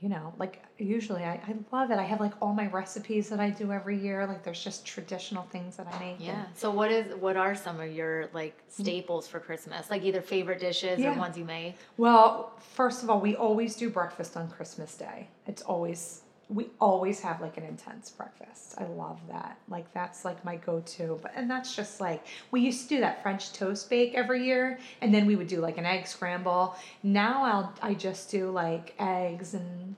you 0.03 0.09
know, 0.09 0.33
like 0.37 0.61
usually 0.77 1.23
I, 1.23 1.35
I 1.35 1.55
love 1.71 1.89
it. 1.89 1.97
I 1.97 2.03
have 2.03 2.19
like 2.19 2.33
all 2.41 2.51
my 2.53 2.67
recipes 2.67 3.29
that 3.29 3.39
I 3.39 3.49
do 3.49 3.71
every 3.71 3.97
year. 3.97 4.27
Like 4.27 4.43
there's 4.43 4.61
just 4.61 4.85
traditional 4.85 5.43
things 5.43 5.77
that 5.77 5.87
I 5.87 5.97
make. 5.97 6.17
Yeah. 6.19 6.43
So 6.55 6.69
what 6.69 6.91
is 6.91 7.15
what 7.15 7.37
are 7.37 7.55
some 7.55 7.79
of 7.79 7.89
your 7.89 8.27
like 8.33 8.57
mm. 8.67 8.81
staples 8.81 9.29
for 9.29 9.39
Christmas? 9.39 9.89
Like 9.89 10.03
either 10.03 10.19
favorite 10.21 10.59
dishes 10.59 10.99
Yeah. 10.99 11.15
or 11.15 11.17
ones 11.17 11.37
you 11.37 11.45
make? 11.45 11.77
Well, 11.95 12.51
first 12.59 13.01
of 13.01 13.09
all, 13.09 13.21
we 13.21 13.37
always 13.37 13.77
do 13.77 13.89
breakfast 13.89 14.35
on 14.35 14.49
Christmas 14.49 14.93
Day. 14.95 15.29
It's 15.47 15.61
always 15.61 16.23
we 16.53 16.67
always 16.79 17.19
have 17.21 17.41
like 17.41 17.57
an 17.57 17.63
intense 17.63 18.09
breakfast. 18.09 18.75
I 18.77 18.85
love 18.85 19.19
that. 19.29 19.57
Like 19.69 19.91
that's 19.93 20.23
like 20.23 20.43
my 20.45 20.55
go-to. 20.57 21.19
But 21.21 21.31
and 21.35 21.49
that's 21.49 21.75
just 21.75 21.99
like 21.99 22.25
we 22.51 22.61
used 22.61 22.83
to 22.83 22.95
do 22.95 22.99
that 23.01 23.23
French 23.23 23.53
toast 23.53 23.89
bake 23.89 24.13
every 24.13 24.45
year 24.45 24.79
and 25.01 25.13
then 25.13 25.25
we 25.25 25.35
would 25.35 25.47
do 25.47 25.59
like 25.59 25.77
an 25.77 25.85
egg 25.85 26.07
scramble. 26.07 26.75
Now 27.01 27.43
I'll 27.43 27.73
I 27.81 27.93
just 27.93 28.29
do 28.29 28.51
like 28.51 28.93
eggs 28.99 29.53
and 29.53 29.95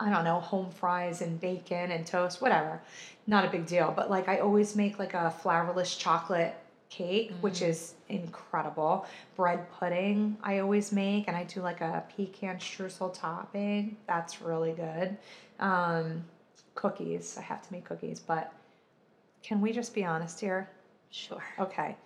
I 0.00 0.10
don't 0.10 0.24
know, 0.24 0.40
home 0.40 0.70
fries 0.70 1.22
and 1.22 1.40
bacon 1.40 1.90
and 1.90 2.06
toast, 2.06 2.40
whatever. 2.40 2.80
Not 3.26 3.44
a 3.44 3.48
big 3.48 3.66
deal, 3.66 3.92
but 3.94 4.10
like 4.10 4.28
I 4.28 4.38
always 4.38 4.76
make 4.76 4.98
like 4.98 5.14
a 5.14 5.34
flourless 5.42 5.98
chocolate 5.98 6.54
cake, 6.88 7.32
which 7.40 7.60
mm. 7.60 7.68
is 7.68 7.94
incredible. 8.08 9.06
Bread 9.36 9.70
pudding 9.72 10.36
I 10.42 10.58
always 10.58 10.92
make, 10.92 11.28
and 11.28 11.36
I 11.36 11.44
do 11.44 11.60
like 11.60 11.80
a 11.80 12.04
pecan 12.16 12.58
streusel 12.58 13.12
topping. 13.12 13.96
That's 14.06 14.40
really 14.40 14.72
good. 14.72 15.16
Um, 15.58 16.24
cookies, 16.74 17.36
I 17.38 17.42
have 17.42 17.66
to 17.66 17.72
make 17.72 17.84
cookies, 17.84 18.20
but 18.20 18.52
can 19.42 19.60
we 19.60 19.72
just 19.72 19.94
be 19.94 20.04
honest 20.04 20.40
here? 20.40 20.68
Sure. 21.10 21.42
Okay. 21.58 21.96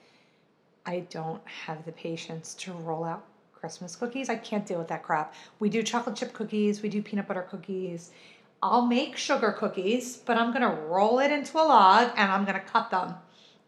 I 0.87 1.01
don't 1.11 1.43
have 1.47 1.85
the 1.85 1.93
patience 1.93 2.55
to 2.55 2.73
roll 2.73 3.05
out 3.05 3.25
Christmas 3.53 3.95
cookies. 3.95 4.29
I 4.29 4.37
can't 4.37 4.67
deal 4.67 4.79
with 4.79 4.89
that 4.89 5.03
crap. 5.03 5.35
We 5.61 5.69
do 5.69 5.83
chocolate 5.83 6.17
chip 6.17 6.33
cookies, 6.33 6.83
we 6.83 6.89
do 6.89 7.03
peanut 7.03 7.29
butter 7.29 7.43
cookies. 7.43 8.11
I'll 8.63 8.87
make 8.87 9.17
sugar 9.17 9.53
cookies, 9.53 10.17
but 10.17 10.37
I'm 10.37 10.53
gonna 10.53 10.75
roll 10.75 11.19
it 11.19 11.31
into 11.31 11.59
a 11.59 11.63
log 11.63 12.13
and 12.17 12.31
I'm 12.31 12.45
gonna 12.45 12.61
cut 12.61 12.91
them 12.91 13.15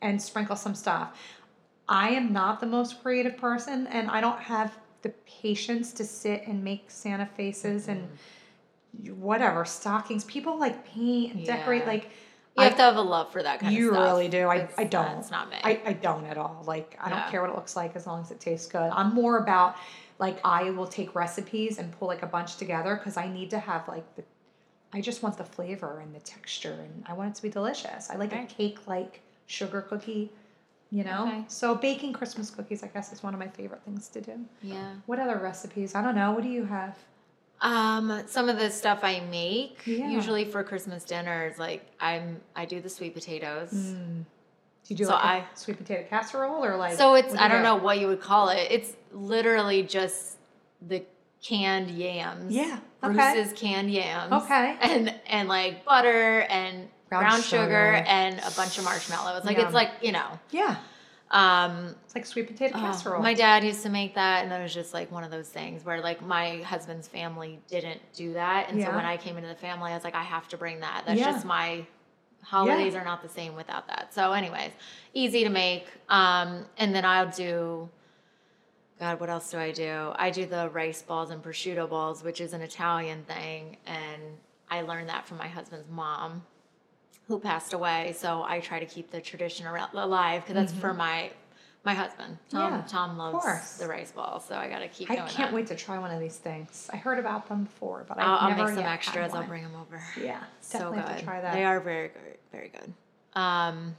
and 0.01 0.21
sprinkle 0.21 0.57
some 0.57 0.75
stuff. 0.75 1.17
I 1.89 2.11
am 2.11 2.33
not 2.33 2.61
the 2.61 2.67
most 2.67 3.03
creative 3.03 3.37
person 3.37 3.87
and 3.89 4.11
I 4.11 4.21
don't 4.21 4.39
have 4.39 4.77
the 5.03 5.11
patience 5.27 5.93
to 5.95 6.05
sit 6.05 6.47
and 6.47 6.65
make 6.65 6.91
Santa 6.91 7.27
faces 7.27 7.89
and 7.89 8.09
whatever 9.15 9.65
stockings. 9.65 10.25
People 10.25 10.59
like 10.59 10.87
paint 10.87 11.35
and 11.35 11.47
decorate 11.47 11.83
Yeah. 11.83 11.89
like 11.89 12.05
You 12.57 12.63
I- 12.63 12.65
have 12.67 12.77
to 12.77 12.83
have 12.83 12.97
a 12.97 13.03
love 13.03 13.33
for 13.33 13.43
that 13.43 13.61
kind 13.61 13.75
of 13.77 13.83
stuff. 13.83 13.95
You 13.97 14.01
really 14.01 14.29
do. 14.29 14.47
I, 14.49 14.69
I 14.79 14.85
don't. 14.85 15.19
It's 15.19 15.31
not 15.31 15.51
me. 15.51 15.57
I, 15.63 15.81
I 15.87 15.93
don't 15.95 16.25
at 16.27 16.39
all. 16.39 16.63
Like 16.67 16.97
I 17.01 17.09
Yeah. 17.11 17.21
don't 17.21 17.31
care 17.31 17.41
what 17.41 17.51
it 17.51 17.57
looks 17.57 17.75
like 17.77 17.97
as 17.97 18.07
long 18.07 18.23
as 18.23 18.31
it 18.31 18.41
tastes 18.41 18.67
good. 18.69 18.91
I'm 18.93 19.13
more 19.15 19.39
about 19.39 19.77
like 20.21 20.39
I 20.45 20.71
will 20.71 20.87
take 20.87 21.15
recipes 21.17 21.79
and 21.79 21.91
pull 21.99 22.07
like 22.09 22.23
a 22.23 22.27
bunch 22.29 22.57
together 22.57 22.95
because 22.97 23.17
I 23.17 23.27
need 23.29 23.51
to 23.51 23.59
have 23.59 23.89
like 23.89 24.05
the 24.17 24.23
I 24.93 25.01
just 25.01 25.25
want 25.25 25.37
the 25.37 25.45
flavor 25.45 25.99
and 25.99 26.15
the 26.15 26.21
texture 26.21 26.79
and 26.81 27.05
I 27.09 27.15
want 27.15 27.31
it 27.31 27.35
to 27.35 27.43
be 27.43 27.49
delicious. 27.49 28.09
I 28.11 28.15
like 28.17 28.31
Right. 28.31 28.49
a 28.49 28.55
cake 28.55 28.79
like 28.87 29.23
sugar 29.47 29.83
cookie, 29.83 30.31
you 30.93 31.03
know? 31.03 31.27
Okay. 31.27 31.45
So 31.49 31.75
baking 31.75 32.13
Christmas 32.13 32.49
cookies 32.51 32.85
I 32.85 32.87
guess 32.87 33.13
is 33.13 33.21
one 33.21 33.35
of 33.35 33.41
my 33.41 33.49
favorite 33.49 33.83
things 33.85 34.07
to 34.11 34.21
do. 34.21 34.45
yeah. 34.63 34.93
What 35.07 35.19
other 35.19 35.39
recipes? 35.39 35.97
I 35.97 36.03
don't 36.03 36.15
know. 36.15 36.31
What 36.31 36.45
do 36.45 36.49
you 36.49 36.65
have? 36.67 36.97
Um, 37.61 38.23
some 38.27 38.49
of 38.49 38.59
the 38.59 38.71
stuff 38.71 39.01
I 39.03 39.21
make 39.21 39.81
Yeah. 39.87 40.11
usually 40.11 40.45
for 40.45 40.63
Christmas 40.63 41.05
dinners, 41.05 41.59
like 41.59 41.87
I'm, 42.01 42.41
I 42.55 42.65
do 42.67 42.81
the 42.81 42.89
sweet 42.91 43.15
potatoes. 43.15 43.71
Mm. 43.73 44.25
Do 44.25 44.25
you 44.89 44.97
do 44.97 45.05
So 45.05 45.13
like 45.13 45.23
a 45.25 45.27
I- 45.27 45.45
sweet 45.55 45.79
potato 45.79 46.05
casserole 46.11 46.63
or 46.65 46.77
like 46.77 46.97
So 46.99 47.15
it's 47.15 47.35
I 47.35 47.49
don't 47.49 47.59
do? 47.59 47.63
know 47.63 47.77
what 47.77 47.99
you 48.01 48.07
would 48.09 48.21
call 48.21 48.51
it. 48.51 48.67
It's 48.71 48.93
literally 49.13 49.83
just 49.83 50.37
the 50.87 51.03
canned 51.43 51.91
yams. 51.91 52.53
Yeah, 52.55 52.81
okay. 53.03 53.15
Bruce's 53.15 53.53
canned 53.59 53.91
yams. 53.91 54.33
Okay. 54.33 54.77
And 54.83 55.15
and 55.27 55.49
like 55.49 55.85
butter 55.87 56.41
and 56.51 56.89
Brown 57.09 57.23
brown, 57.23 57.41
sugar. 57.43 57.63
sugar. 57.63 57.95
and 58.07 58.39
a 58.41 58.51
bunch 58.57 58.77
of 58.79 58.85
marshmallows. 58.85 59.45
Like 59.45 59.57
Yum. 59.57 59.67
it's 59.67 59.75
like 59.75 59.91
you 60.03 60.13
know. 60.13 60.39
Yeah. 60.51 60.77
Um, 61.31 61.97
It's 62.05 62.15
like 62.15 62.27
sweet 62.27 62.47
potato 62.47 62.75
oh, 62.77 62.81
casserole. 62.81 63.23
my 63.23 63.35
dad 63.35 63.65
used 63.65 63.83
to 63.83 63.89
make 63.89 64.15
that, 64.15 64.45
and 64.45 64.53
it 64.53 64.63
was 64.63 64.73
just 64.75 64.95
like 64.95 65.11
one 65.11 65.25
of 65.25 65.31
those 65.31 65.49
things 65.49 65.85
where 65.85 66.01
like 66.01 66.23
my 66.25 66.59
husband's 66.59 67.09
family 67.09 67.59
didn't 67.69 68.01
do 68.15 68.35
that, 68.35 68.69
and 68.71 68.81
so 68.81 68.91
when 68.95 69.05
I 69.05 69.17
came 69.17 69.37
into 69.37 69.49
the 69.49 69.55
family, 69.55 69.91
I 69.91 69.95
was 69.95 70.05
like, 70.05 70.15
I 70.15 70.23
have 70.23 70.47
to 70.49 70.57
bring 70.57 70.81
that. 70.81 71.05
That's 71.07 71.19
Yeah. 71.19 71.33
just 71.33 71.45
my 71.45 71.87
holidays 72.43 72.95
are 72.95 73.05
not 73.05 73.23
the 73.23 73.29
same 73.29 73.55
without 73.57 73.89
that. 73.89 74.13
So, 74.15 74.33
anyways, 74.33 74.71
easy 75.15 75.45
to 75.45 75.51
make. 75.51 75.87
Um, 76.09 76.67
and 76.77 76.95
then 76.95 77.05
I'll 77.05 77.31
do. 77.31 77.89
God, 79.01 79.19
what 79.19 79.29
else 79.29 79.51
do 79.51 79.59
I 79.59 79.73
do? 79.73 80.13
I 80.15 80.31
do 80.31 80.47
the 80.47 80.69
rice 80.71 81.03
balls 81.03 81.31
and 81.31 81.43
prosciutto 81.43 81.89
balls, 81.89 82.23
which 82.23 82.41
is 82.41 82.53
an 82.53 82.61
Italian 82.61 83.25
thing, 83.25 83.77
and 83.87 84.23
I 84.71 84.83
learned 84.83 85.09
that 85.09 85.27
from 85.27 85.39
my 85.39 85.49
husband's 85.49 85.89
mom, 85.91 86.45
who 87.29 87.39
passed 87.39 87.73
away. 87.73 88.15
So 88.17 88.43
I 88.43 88.61
try 88.61 88.81
to 88.81 88.87
keep 88.87 89.11
the 89.11 89.21
tradition 89.21 89.67
alive 89.67 90.43
because 90.43 90.55
that's 90.55 90.73
for 90.73 90.95
my 90.95 91.31
my 91.85 91.95
husband. 91.95 92.39
Tom 92.51 92.73
Mm-hmm. 92.73 92.77
Yeah, 92.77 92.87
Tom 92.89 93.19
loves 93.19 93.79
the 93.79 93.87
rice 93.87 94.11
balls, 94.11 94.45
so 94.47 94.55
I 94.57 94.69
got 94.69 94.79
to 94.79 94.89
keep 94.89 95.09
going. 95.09 95.21
I 95.21 95.27
can't 95.27 95.51
that. 95.51 95.53
wait 95.53 95.67
to 95.69 95.77
try 95.77 95.99
one 95.99 96.11
of 96.11 96.21
these 96.21 96.37
things. 96.37 96.89
I 96.93 96.97
heard 96.97 97.19
about 97.19 97.49
them 97.49 97.65
before, 97.65 98.05
but 98.09 98.19
I've 98.19 98.27
I'll, 98.27 98.39
I'll 98.39 98.49
never 98.57 98.67
make 98.67 98.75
some 98.75 98.85
extras. 98.85 99.35
I'll 99.35 99.45
bring 99.45 99.63
them 99.63 99.77
over. 99.77 100.03
Yeah, 100.21 100.43
so 100.61 100.93
good. 100.93 101.19
try 101.23 101.41
that. 101.41 101.53
They 101.53 101.65
are 101.65 101.81
very 101.81 102.09
good, 102.09 102.39
very 102.53 102.71
good. 102.71 102.93
Um, 103.39 103.97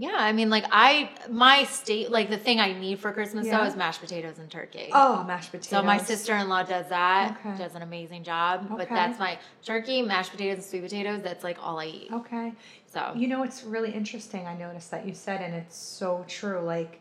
yeah, 0.00 0.14
I 0.16 0.32
mean, 0.32 0.48
like 0.48 0.64
I 0.70 1.10
my 1.28 1.64
state 1.64 2.10
like 2.10 2.30
the 2.30 2.38
thing 2.38 2.60
I 2.60 2.72
need 2.72 3.00
for 3.00 3.12
Christmas 3.12 3.46
Yeah. 3.46 3.58
though 3.58 3.64
is 3.64 3.74
mashed 3.76 4.00
potatoes 4.00 4.38
and 4.38 4.48
turkey. 4.50 4.90
Oh, 4.92 5.24
mashed 5.24 5.50
potatoes. 5.50 5.68
So 5.70 5.82
my 5.82 5.98
sister-in-law 5.98 6.62
does 6.62 6.88
that. 6.88 7.36
Okay. 7.44 7.58
Does 7.58 7.74
an 7.74 7.82
amazing 7.82 8.22
job. 8.22 8.66
Okay. 8.66 8.74
But 8.76 8.88
that's 8.88 9.18
my 9.18 9.38
turkey, 9.64 10.02
mashed 10.02 10.30
potatoes, 10.30 10.58
and 10.58 10.64
sweet 10.64 10.82
potatoes. 10.84 11.20
That's 11.22 11.42
like 11.42 11.58
all 11.60 11.78
I 11.80 11.86
eat. 11.86 12.08
Okay. 12.12 12.52
So 12.86 13.12
You 13.16 13.26
know, 13.28 13.42
it's 13.42 13.64
really 13.64 13.92
interesting. 13.92 14.46
I 14.46 14.56
noticed 14.56 14.90
that 14.92 15.04
you 15.06 15.14
said, 15.14 15.42
and 15.42 15.52
it's 15.54 15.76
so 15.76 16.24
true. 16.28 16.60
Like, 16.60 17.00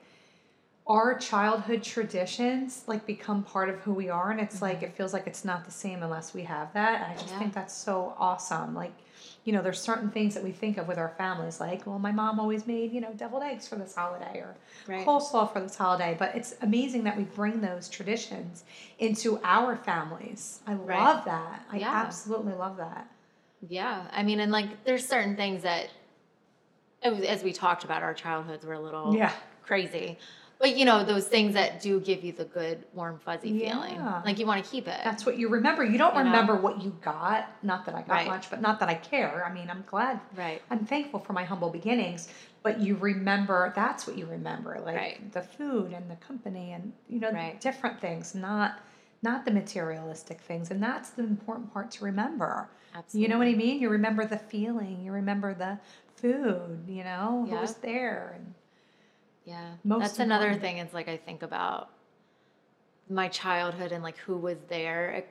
our 0.88 1.18
childhood 1.20 1.84
traditions 1.84 2.84
like 2.88 3.06
become 3.06 3.44
part 3.44 3.70
of 3.70 3.76
who 3.82 3.94
we 3.94 4.10
are, 4.10 4.32
and 4.32 4.40
it's 4.40 4.62
like 4.62 4.82
it 4.82 4.96
feels 4.96 5.14
like 5.14 5.28
it's 5.28 5.44
not 5.46 5.66
the 5.66 5.72
same 5.72 6.02
unless 6.02 6.34
we 6.34 6.44
have 6.44 6.74
that. 6.74 7.02
And 7.02 7.12
I 7.12 7.14
just 7.14 7.26
Mm-hmm. 7.26 7.34
Yeah. 7.34 7.40
think 7.40 7.54
that's 7.54 7.74
so 7.76 8.16
awesome. 8.18 8.74
Like, 8.74 8.94
you 9.44 9.54
know, 9.54 9.62
there's 9.62 9.80
certain 9.80 10.10
things 10.10 10.34
that 10.34 10.44
we 10.44 10.52
think 10.52 10.78
of 10.78 10.88
with 10.88 10.98
our 10.98 11.14
families, 11.18 11.60
like, 11.60 11.86
well, 11.88 12.00
my 12.00 12.12
mom 12.12 12.40
always 12.40 12.68
made, 12.68 12.92
you 12.92 13.00
know, 13.02 13.14
deviled 13.14 13.44
eggs 13.44 13.68
for 13.68 13.76
this 13.76 13.96
holiday 13.96 14.40
or 14.40 14.56
Right. 14.88 15.06
coleslaw 15.06 15.52
for 15.52 15.60
this 15.62 15.76
holiday. 15.76 16.16
But 16.18 16.36
it's 16.36 16.56
amazing 16.62 17.04
that 17.06 17.16
we 17.18 17.24
bring 17.24 17.62
those 17.62 17.88
traditions 17.90 18.64
into 19.00 19.40
our 19.44 19.76
families. 19.76 20.60
I 20.68 20.74
Right. 20.74 21.00
love 21.00 21.26
that. 21.26 21.64
I 21.72 21.78
Yeah. 21.78 21.92
absolutely 21.92 22.54
love 22.54 22.78
that. 22.78 23.08
Yeah, 23.68 24.08
I 24.12 24.24
mean, 24.24 24.40
and 24.40 24.52
like 24.52 24.84
there's 24.84 25.08
certain 25.08 25.36
things 25.36 25.64
that, 25.64 25.90
as 27.02 27.44
we 27.44 27.54
talked 27.54 27.84
about, 27.84 28.04
our 28.04 28.14
childhoods 28.14 28.66
were 28.66 28.74
a 28.74 28.80
little 28.80 29.14
Yeah. 29.14 29.34
crazy. 29.64 30.18
But 30.60 30.76
you 30.76 30.86
know, 30.86 31.04
those 31.04 31.28
things 31.28 31.54
that 31.54 31.82
do 31.82 32.00
give 32.00 32.24
you 32.24 32.32
the 32.32 32.46
good, 32.46 32.84
warm, 32.94 33.20
fuzzy 33.20 33.58
feeling. 33.60 33.94
Yeah. 33.96 34.22
Like 34.26 34.40
you 34.40 34.48
want 34.48 34.64
to 34.64 34.70
keep 34.70 34.88
it. 34.88 35.00
That's 35.04 35.26
what 35.26 35.38
you 35.38 35.50
remember. 35.50 35.84
You 35.84 35.98
don't 36.00 36.16
You 36.16 36.20
know? 36.22 36.26
remember 36.26 36.56
what 36.56 36.82
you 36.82 36.96
got. 37.02 37.48
Not 37.62 37.86
that 37.86 37.94
I 37.96 38.02
got 38.02 38.10
Right. 38.10 38.28
much, 38.28 38.50
but 38.50 38.60
not 38.62 38.80
that 38.80 38.90
I 38.90 38.96
care. 38.96 39.46
I 39.46 39.54
mean, 39.54 39.70
I'm 39.70 39.84
glad. 39.86 40.20
right. 40.36 40.62
I'm 40.72 40.84
thankful 40.86 41.20
for 41.20 41.34
my 41.34 41.44
humble 41.44 41.70
beginnings, 41.70 42.30
but 42.64 42.80
you 42.80 42.96
remember 42.96 43.72
that's 43.76 44.08
what 44.08 44.18
you 44.18 44.26
remember, 44.26 44.80
like 44.84 44.96
Right. 44.96 45.32
the 45.32 45.44
food 45.44 45.94
and 45.94 46.10
the 46.10 46.16
company 46.16 46.72
and 46.74 46.92
you 47.08 47.20
know 47.20 47.32
Right. 47.32 47.60
different 47.62 48.00
things, 48.02 48.34
not 48.34 48.80
not 49.24 49.46
the 49.46 49.52
materialistic 49.52 50.40
things. 50.42 50.70
And 50.70 50.82
that's 50.82 51.10
the 51.12 51.24
important 51.24 51.74
part 51.74 51.90
to 51.92 52.06
remember. 52.06 52.70
Absolutely. 52.94 53.22
You 53.24 53.28
know 53.30 53.38
what 53.40 53.48
I 53.48 53.54
mean? 53.56 53.80
You 53.82 53.90
remember 53.90 54.26
the 54.26 54.38
feeling, 54.38 55.02
you 55.02 55.12
remember 55.12 55.54
the 55.56 55.80
food, 56.16 56.84
you 56.88 57.04
know, 57.04 57.46
who 57.50 57.56
was 57.56 57.76
there 57.78 58.34
and 58.36 58.54
Yeah. 59.48 59.72
Most 59.84 60.02
That's 60.02 60.20
another 60.20 60.54
thing. 60.56 60.78
It's 60.78 60.94
like 60.94 61.08
I 61.08 61.18
think 61.18 61.42
about 61.42 61.90
my 63.10 63.30
childhood 63.30 63.92
and 63.94 64.04
like 64.04 64.18
who 64.18 64.38
was 64.38 64.58
there. 64.68 65.16
Eh, 65.16 65.22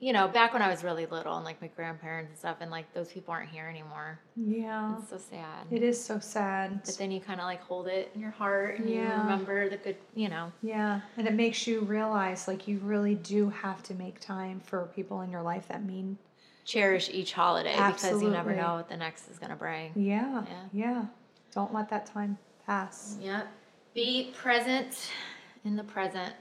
you 0.00 0.12
know, 0.12 0.28
back 0.28 0.52
when 0.52 0.60
I 0.60 0.68
was 0.68 0.84
really 0.84 1.06
little 1.06 1.34
and 1.36 1.46
like 1.46 1.62
my 1.62 1.68
grandparents 1.68 2.28
and 2.28 2.38
stuff, 2.38 2.56
and 2.60 2.70
like 2.70 2.92
those 2.92 3.10
people 3.10 3.32
aren't 3.32 3.48
here 3.48 3.66
anymore. 3.66 4.20
yeah. 4.36 4.96
It's 4.98 5.08
so 5.08 5.16
sad. 5.16 5.66
It 5.70 5.82
is 5.82 6.02
so 6.02 6.18
sad. 6.18 6.82
But 6.84 6.98
then 6.98 7.10
you 7.10 7.20
kind 7.20 7.40
of 7.40 7.46
like 7.46 7.62
hold 7.62 7.86
it 7.88 8.10
in 8.14 8.20
your 8.20 8.32
heart 8.32 8.78
and 8.78 8.90
you 8.90 9.00
remember 9.00 9.70
the 9.70 9.78
good, 9.78 9.96
you 10.14 10.28
know. 10.28 10.52
Yeah, 10.62 11.00
and 11.16 11.26
it 11.26 11.32
makes 11.32 11.66
you 11.66 11.80
realize 11.80 12.46
like 12.46 12.68
you 12.68 12.78
really 12.80 13.14
do 13.14 13.48
have 13.48 13.82
to 13.84 13.94
make 13.94 14.20
time 14.20 14.60
for 14.60 14.90
people 14.94 15.22
in 15.22 15.30
your 15.30 15.42
life 15.42 15.68
that 15.68 15.82
mean 15.86 16.18
cherish 16.66 17.08
each 17.10 17.32
holiday 17.32 17.74
because 17.74 18.20
you 18.20 18.28
never 18.30 18.54
know 18.54 18.74
what 18.74 18.88
the 18.90 18.96
next 18.96 19.30
is 19.30 19.38
going 19.38 19.50
to 19.50 19.56
bring. 19.56 19.92
yeah, 19.94 20.42
Yeah. 20.46 20.64
yeah. 20.72 21.04
Don't 21.54 21.72
let 21.72 21.88
that 21.90 22.04
time 22.04 22.36
pass. 22.66 23.16
Yep. 23.20 23.46
Be 23.94 24.32
present 24.36 25.10
in 25.64 25.76
the 25.76 25.84
present. 25.84 26.32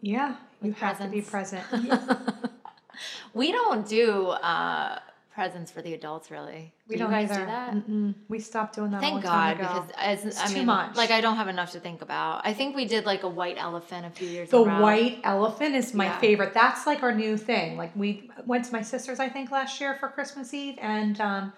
Yeah, 0.00 0.36
you 0.60 0.72
have 0.72 0.98
to 0.98 1.08
be 1.08 1.22
present. 1.22 1.64
we 3.34 3.52
don't 3.52 3.88
do 3.88 4.28
uh, 4.28 4.98
presents 5.32 5.70
for 5.70 5.80
the 5.80 5.94
adults, 5.94 6.30
really. 6.30 6.72
We 6.88 6.96
do 6.96 7.04
don't 7.04 7.10
guys 7.10 7.30
either. 7.30 7.40
do 7.40 7.46
that? 7.46 7.74
Mm-mm. 7.74 8.14
We 8.28 8.38
stopped 8.40 8.74
doing 8.74 8.90
that. 8.90 8.98
a 8.98 9.00
Thank 9.00 9.14
long 9.14 9.22
God, 9.22 9.30
time 9.56 9.60
ago. 9.60 9.68
because 9.68 9.90
as 9.96 10.24
It's 10.26 10.40
I 10.42 10.46
too 10.48 10.54
mean, 10.56 10.66
much. 10.66 10.96
like 10.96 11.10
I 11.10 11.20
don't 11.20 11.36
have 11.36 11.48
enough 11.48 11.70
to 11.72 11.80
think 11.80 12.02
about. 12.02 12.42
I 12.44 12.52
think 12.52 12.76
we 12.76 12.84
did 12.84 13.06
like 13.06 13.22
a 13.22 13.28
white 13.28 13.56
elephant 13.58 14.04
a 14.06 14.10
few 14.10 14.28
years. 14.28 14.50
the 14.50 14.62
in 14.62 14.80
white 14.80 15.20
elephant 15.24 15.74
is 15.74 15.94
my 15.94 16.06
Yeah. 16.06 16.18
favorite. 16.18 16.52
That's 16.52 16.86
like 16.86 17.02
our 17.02 17.14
new 17.14 17.36
thing. 17.38 17.76
Like 17.78 17.94
we 17.96 18.30
went 18.44 18.64
to 18.66 18.72
my 18.72 18.82
sister's, 18.82 19.20
I 19.20 19.28
think, 19.28 19.50
last 19.50 19.80
year 19.80 19.94
for 19.94 20.08
Christmas 20.08 20.52
Eve, 20.52 20.76
and 20.80 21.18
um, 21.20 21.52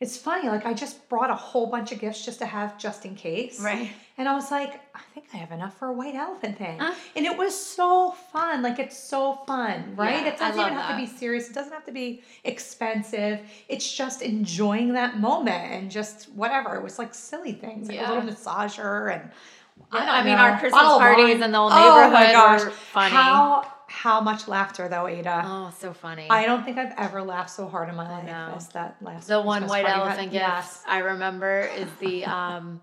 it's 0.00 0.16
funny. 0.18 0.48
Like 0.48 0.66
I 0.66 0.74
just 0.74 1.08
brought 1.08 1.30
a 1.30 1.34
whole 1.34 1.68
bunch 1.68 1.90
of 1.92 1.98
gifts 2.00 2.24
just 2.24 2.38
to 2.40 2.46
have 2.46 2.78
just 2.78 3.06
in 3.06 3.14
case. 3.14 3.60
right? 3.60 3.90
And 4.18 4.28
I 4.28 4.34
was 4.34 4.50
like, 4.50 4.80
I 4.94 5.00
think 5.14 5.26
I 5.32 5.38
have 5.38 5.52
enough 5.52 5.78
for 5.78 5.88
a 5.88 5.92
white 5.92 6.14
elephant 6.14 6.58
thing. 6.58 6.78
Huh? 6.78 6.94
And 7.16 7.24
it 7.26 7.36
was 7.36 7.54
so 7.58 8.10
fun. 8.32 8.62
Like 8.62 8.78
it's 8.78 8.98
so 8.98 9.34
fun, 9.46 9.94
right? 9.96 10.24
Yeah, 10.24 10.32
it 10.32 10.38
doesn't 10.38 10.60
I 10.60 10.66
even 10.66 10.78
have 10.78 10.90
to 10.90 10.96
be 10.96 11.06
serious. 11.06 11.48
It 11.48 11.54
doesn't 11.54 11.72
have 11.72 11.84
to 11.86 11.92
be 11.92 12.22
expensive. 12.44 13.40
It's 13.68 13.90
just 13.90 14.22
enjoying 14.22 14.92
that 14.94 15.18
moment 15.18 15.72
and 15.72 15.90
just 15.90 16.30
whatever. 16.32 16.76
It 16.76 16.82
was 16.82 16.98
like 16.98 17.14
silly 17.14 17.52
things, 17.52 17.88
like 17.88 17.96
Yeah. 17.96 18.10
a 18.10 18.14
little 18.14 18.30
massager 18.30 19.12
and 19.14 19.30
I, 19.92 19.98
Yeah, 19.98 20.06
don't 20.06 20.14
I 20.14 20.22
mean, 20.24 20.36
know, 20.36 20.42
our 20.42 20.58
Christmas 20.58 20.82
parties 20.82 21.40
in 21.42 21.52
the 21.52 21.58
old 21.58 21.72
Oh 21.72 21.76
my 22.10 22.20
neighborhood 22.26 22.32
gosh. 22.32 22.60
were 22.64 22.70
funny. 22.70 23.14
How 23.14 23.72
how 23.88 24.20
much 24.20 24.48
laughter 24.48 24.88
though, 24.88 25.06
Ada. 25.06 25.42
Oh, 25.44 25.74
so 25.78 25.92
funny. 25.92 26.26
I 26.28 26.44
don't 26.46 26.64
think 26.64 26.76
I've 26.78 26.94
ever 26.98 27.22
laughed 27.22 27.50
so 27.50 27.66
hard 27.68 27.88
in 27.88 27.94
my 27.96 28.10
life 28.10 28.28
as 28.56 28.68
that 28.70 28.96
last. 29.00 29.28
the 29.28 29.40
one 29.40 29.66
white 29.66 29.86
elephant 29.86 30.32
gift 30.32 30.34
Yes. 30.34 30.82
I 30.86 30.98
remember 30.98 31.68
is 31.76 31.88
the 32.00 32.24
um 32.38 32.80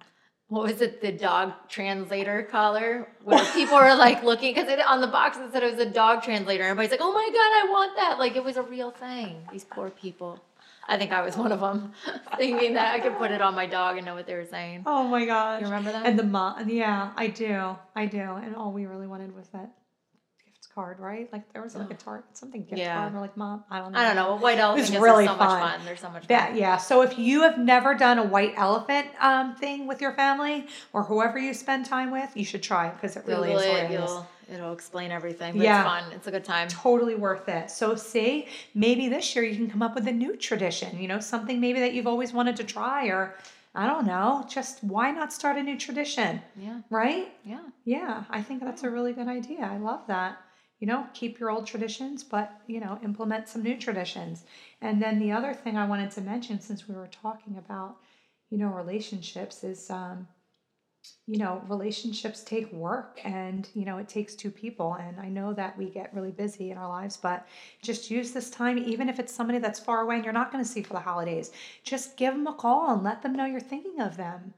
what 0.48 0.64
was 0.64 0.82
it 0.82 1.02
the 1.02 1.12
dog 1.12 1.52
translator 1.68 2.44
collar 2.44 3.08
where 3.24 3.44
people 3.54 3.76
were 3.78 3.96
like 3.96 4.24
looking 4.24 4.54
because 4.54 4.70
on 4.88 5.02
the 5.02 5.08
box 5.08 5.38
it 5.38 5.52
said 5.52 5.64
it 5.64 5.72
was 5.72 5.80
a 5.80 5.90
dog 5.90 6.22
translator 6.22 6.64
everybody's 6.64 6.92
like 6.92 7.00
oh 7.02 7.12
my 7.14 7.26
god 7.26 7.52
I 7.68 7.68
want 7.72 7.96
that 7.96 8.20
like 8.20 8.36
it 8.36 8.44
was 8.44 8.56
a 8.58 8.62
real 8.62 8.92
thing 8.92 9.38
these 9.52 9.64
poor 9.64 9.90
people 9.90 10.40
I 10.88 10.98
think 10.98 11.12
I 11.12 11.22
was 11.22 11.36
one 11.38 11.52
of 11.52 11.60
them 11.62 11.94
thinking 12.38 12.74
that 12.76 12.94
I 12.94 13.00
could 13.00 13.18
put 13.18 13.32
it 13.32 13.42
on 13.42 13.56
my 13.56 13.66
dog 13.66 13.98
and 13.98 14.06
know 14.06 14.14
what 14.16 14.28
they 14.28 14.36
were 14.36 14.46
saying 14.46 14.84
Oh 14.86 15.08
my 15.08 15.26
gosh. 15.26 15.62
you 15.62 15.66
remember 15.68 15.92
that 15.92 16.06
And 16.06 16.20
the 16.20 16.24
mom, 16.24 16.70
yeah, 16.70 17.12
I 17.16 17.28
do, 17.28 17.76
I 17.96 18.06
do. 18.06 18.20
And 18.20 18.56
all 18.56 18.72
we 18.72 18.86
really 18.86 19.08
wanted 19.08 19.36
was 19.36 19.48
that 19.50 19.70
card, 20.68 21.00
right? 21.00 21.32
Like 21.34 21.52
there 21.54 21.62
was 21.62 21.76
like 21.76 21.92
a 21.92 21.96
tart, 21.96 22.26
something 22.38 22.64
gift 22.64 22.78
Yeah. 22.78 22.96
card 22.96 23.16
or 23.16 23.20
like 23.20 23.36
mom. 23.38 23.64
I 23.70 23.80
don't 23.80 23.92
know. 23.92 24.00
I 24.00 24.04
don't 24.04 24.16
know. 24.16 24.30
A 24.34 24.36
white 24.38 24.60
elephant 24.60 24.90
is 24.90 24.98
really 24.98 25.26
so 25.26 25.36
much 25.36 25.50
fun. 25.50 25.82
There's 25.86 26.00
so 26.00 26.10
much 26.10 26.28
That 26.28 26.50
fun. 26.50 26.58
yeah. 26.58 26.78
So 26.78 27.02
if 27.02 27.18
you 27.18 27.42
have 27.42 27.58
never 27.58 27.94
done 27.96 28.18
a 28.20 28.24
white 28.24 28.54
elephant 28.58 29.08
um, 29.20 29.56
thing 29.56 29.88
with 29.88 30.02
your 30.02 30.14
family 30.14 30.68
or 30.94 31.04
whoever 31.04 31.38
you 31.38 31.54
spend 31.54 31.86
time 31.86 32.12
with, 32.12 32.36
you 32.36 32.46
should 32.46 32.64
try 32.64 32.88
it 32.88 32.96
because 32.96 33.16
it 33.18 33.24
really 33.26 33.50
Google 33.50 33.62
is 33.64 33.82
It, 33.84 33.92
you'll, 33.92 34.28
it'll 34.52 34.74
explain 34.74 35.12
everything. 35.12 35.54
But 35.58 35.64
Yeah. 35.64 35.82
it's 35.82 35.90
fun. 36.06 36.12
It's 36.14 36.28
a 36.28 36.32
good 36.32 36.46
time. 36.46 36.68
totally 36.68 37.16
worth 37.16 37.48
it. 37.50 37.70
So 37.72 37.96
see, 37.96 38.48
maybe 38.76 39.10
this 39.10 39.36
year 39.36 39.44
you 39.46 39.56
can 39.56 39.70
come 39.70 39.82
up 39.82 39.96
with 39.96 40.08
a 40.08 40.12
new 40.12 40.36
tradition, 40.38 40.98
you 41.00 41.08
know, 41.08 41.20
something 41.20 41.60
maybe 41.60 41.80
that 41.80 41.94
you've 41.94 42.08
always 42.08 42.34
wanted 42.34 42.56
to 42.58 42.64
try 42.64 43.08
or 43.08 43.36
I 43.76 43.88
don't 43.88 44.06
know, 44.06 44.46
just 44.48 44.84
why 44.84 45.10
not 45.10 45.34
start 45.34 45.58
a 45.58 45.64
new 45.64 45.76
tradition, 45.80 46.44
Yeah. 46.56 46.82
right? 46.92 47.34
Yeah. 47.44 47.62
Yeah, 47.86 48.24
I 48.30 48.44
think 48.44 48.62
that's 48.64 48.84
a 48.84 48.90
really 48.92 49.14
good 49.14 49.28
idea. 49.28 49.62
I 49.66 49.78
love 49.78 50.02
that. 50.06 50.38
You 50.80 50.88
know, 50.88 51.08
keep 51.14 51.40
your 51.40 51.50
old 51.50 51.66
traditions, 51.66 52.24
but, 52.24 52.62
you 52.68 52.80
know, 52.80 53.00
implement 53.04 53.48
some 53.48 53.64
new 53.64 53.78
traditions. 53.78 54.44
And 54.82 55.02
then 55.02 55.18
the 55.20 55.32
other 55.32 55.54
thing 55.54 55.78
I 55.78 55.88
wanted 55.88 56.12
to 56.12 56.22
mention 56.22 56.60
since 56.60 56.88
we 56.88 56.96
were 56.96 57.08
talking 57.08 57.58
about, 57.58 57.98
you 58.50 58.58
know, 58.58 58.68
relationships 58.68 59.64
is 59.64 59.90
um 59.90 60.28
you 61.28 61.38
know, 61.38 61.62
relationships 61.68 62.44
take 62.44 62.72
work 62.72 63.20
and, 63.24 63.68
you 63.74 63.86
know, 63.86 63.98
it 63.98 64.08
takes 64.08 64.36
two 64.36 64.52
people. 64.52 64.94
And 64.94 65.20
I 65.20 65.30
know 65.30 65.54
that 65.54 65.78
we 65.78 65.86
get 65.90 66.14
really 66.14 66.32
busy 66.32 66.72
in 66.72 66.78
our 66.78 66.88
lives, 66.88 67.18
but 67.18 67.46
just 67.82 68.10
use 68.12 68.32
this 68.32 68.50
time, 68.50 68.78
even 68.78 69.10
if 69.10 69.20
it's 69.20 69.34
somebody 69.34 69.60
that's 69.60 69.80
far 69.80 70.02
away 70.02 70.16
and 70.16 70.24
you're 70.24 70.34
not 70.34 70.52
going 70.52 70.64
to 70.64 70.70
see 70.70 70.82
for 70.82 70.94
the 70.94 71.00
holidays, 71.00 71.52
just 71.84 72.18
give 72.18 72.34
them 72.34 72.48
a 72.48 72.54
call 72.54 72.94
and 72.94 73.04
let 73.04 73.22
them 73.22 73.34
know 73.34 73.46
you're 73.46 73.60
thinking 73.60 74.00
of 74.00 74.18
them. 74.18 74.54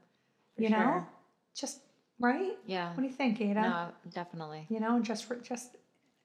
For 0.56 0.62
you 0.62 0.70
know, 0.70 1.06
just 1.54 1.80
right. 2.20 2.56
Yeah. 2.66 2.90
What 2.94 3.02
do 3.02 3.08
you 3.08 3.14
think, 3.14 3.40
Ada? 3.40 3.60
No, 3.60 3.88
definitely. 4.12 4.66
You 4.68 4.80
know, 4.80 5.00
just 5.00 5.24
for, 5.24 5.36
just 5.36 5.76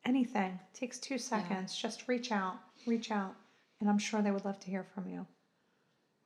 anything 0.06 0.60
It 0.74 0.78
takes 0.78 1.00
two 1.00 1.18
seconds. 1.18 1.76
Just 1.76 2.08
reach 2.08 2.32
out, 2.32 2.56
reach 2.86 3.12
out, 3.12 3.36
and 3.80 3.90
I'm 3.90 3.98
sure 4.00 4.22
they 4.22 4.32
would 4.32 4.46
love 4.46 4.60
to 4.62 4.70
hear 4.70 4.86
from 4.94 5.08
you. 5.08 5.26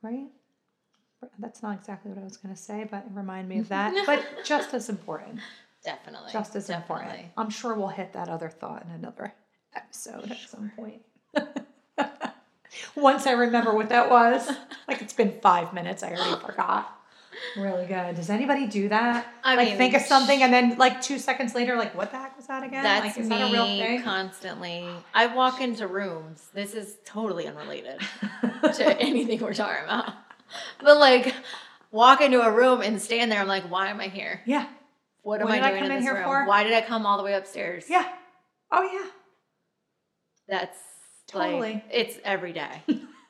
Right? 0.02 0.28
That's 1.38 1.62
not 1.62 1.76
exactly 1.78 2.10
what 2.10 2.20
I 2.20 2.24
was 2.24 2.36
going 2.36 2.54
to 2.54 2.60
say, 2.60 2.86
but 2.88 3.04
remind 3.14 3.48
me 3.48 3.58
of 3.58 3.68
that. 3.68 3.94
but 4.06 4.24
just 4.44 4.74
as 4.74 4.88
important, 4.88 5.40
Definitely. 5.84 6.32
just 6.32 6.54
as 6.56 6.70
important. 6.70 7.10
Definitely. 7.10 7.32
I'm 7.36 7.50
sure 7.50 7.74
we'll 7.74 7.88
hit 7.88 8.12
that 8.12 8.28
other 8.28 8.48
thought 8.48 8.84
in 8.84 8.90
another 8.90 9.32
episode 9.74 10.30
at 10.30 10.38
some 10.48 10.70
point. 10.76 11.02
Once 12.94 13.26
I 13.26 13.32
remember 13.32 13.74
what 13.74 13.88
that 13.88 14.10
was, 14.10 14.50
like 14.86 15.00
it's 15.00 15.12
been 15.14 15.38
five 15.40 15.72
minutes, 15.72 16.02
I 16.02 16.12
already 16.12 16.44
forgot. 16.44 16.92
Really 17.56 17.86
good. 17.86 18.16
Does 18.16 18.30
anybody 18.30 18.66
do 18.66 18.88
that? 18.88 19.26
I 19.44 19.54
like 19.56 19.68
mean, 19.68 19.76
think 19.76 19.94
of 19.94 20.02
something 20.02 20.42
and 20.42 20.52
then 20.52 20.76
like 20.78 21.00
two 21.00 21.18
seconds 21.18 21.54
later, 21.54 21.76
like 21.76 21.94
what 21.96 22.10
the 22.10 22.18
heck 22.18 22.36
was 22.36 22.46
that 22.46 22.62
again? 22.62 22.82
That's 22.82 23.06
like 23.06 23.18
is 23.18 23.28
me 23.28 23.36
that 23.38 23.48
a 23.48 23.52
real 23.52 23.64
thing? 23.66 24.02
constantly. 24.02 24.88
I 25.14 25.26
walk 25.26 25.60
into 25.60 25.86
rooms. 25.86 26.48
This 26.54 26.74
is 26.74 26.96
totally 27.04 27.46
unrelated 27.46 28.00
to 28.74 28.98
anything 29.00 29.40
we're 29.40 29.54
talking 29.54 29.84
about. 29.84 30.12
But 30.82 30.98
like, 30.98 31.34
walk 31.90 32.20
into 32.20 32.40
a 32.42 32.50
room 32.50 32.80
and 32.82 33.00
stand 33.00 33.30
there. 33.32 33.40
I'm 33.40 33.48
like, 33.48 33.64
why 33.70 33.88
am 33.88 34.00
I 34.00 34.08
here? 34.08 34.42
yeah. 34.46 34.66
What 35.22 35.40
am 35.40 35.48
What 35.48 35.60
I 35.60 35.66
I 35.66 35.70
doing 35.70 35.82
come 35.82 35.90
in 35.90 35.96
this 35.96 36.04
here 36.04 36.14
room? 36.14 36.24
for? 36.24 36.46
Why 36.46 36.62
did 36.62 36.72
I 36.72 36.82
come 36.82 37.04
all 37.04 37.16
the 37.18 37.24
way 37.24 37.34
upstairs? 37.34 37.86
Yeah. 37.88 38.06
Oh 38.70 38.82
yeah. 38.82 39.10
That's 40.48 40.78
Totally. 41.26 41.72
like 41.74 41.84
it's 41.90 42.18
every 42.24 42.52
day, 42.52 42.82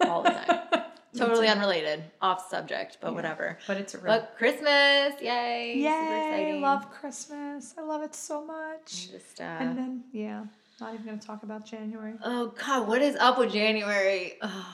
all 0.03 0.23
the 0.23 0.31
time. 0.31 0.83
totally 1.17 1.49
unrelated, 1.49 2.05
off 2.21 2.49
subject, 2.51 2.99
but 3.01 3.09
Yeah. 3.09 3.15
whatever. 3.15 3.59
But 3.67 3.77
it's 3.79 3.95
a 3.95 3.99
real 3.99 4.07
But 4.07 4.35
Christmas, 4.37 5.15
yay! 5.21 5.77
Yay, 5.77 6.29
exciting. 6.29 6.61
love 6.63 6.91
Christmas. 6.91 7.75
I 7.79 7.83
love 7.83 8.03
it 8.03 8.15
so 8.15 8.45
much. 8.45 9.11
Just, 9.11 9.41
uh, 9.41 9.45
And 9.45 9.79
then 9.79 10.05
yeah, 10.13 10.45
not 10.81 10.95
even 10.95 11.07
gonna 11.07 11.19
talk 11.19 11.43
about 11.43 11.65
January. 11.67 12.15
Oh 12.23 12.49
God, 12.65 12.87
what 12.89 13.03
is 13.03 13.17
up 13.17 13.39
with 13.39 13.53
January? 13.53 14.35
Ugh, 14.43 14.65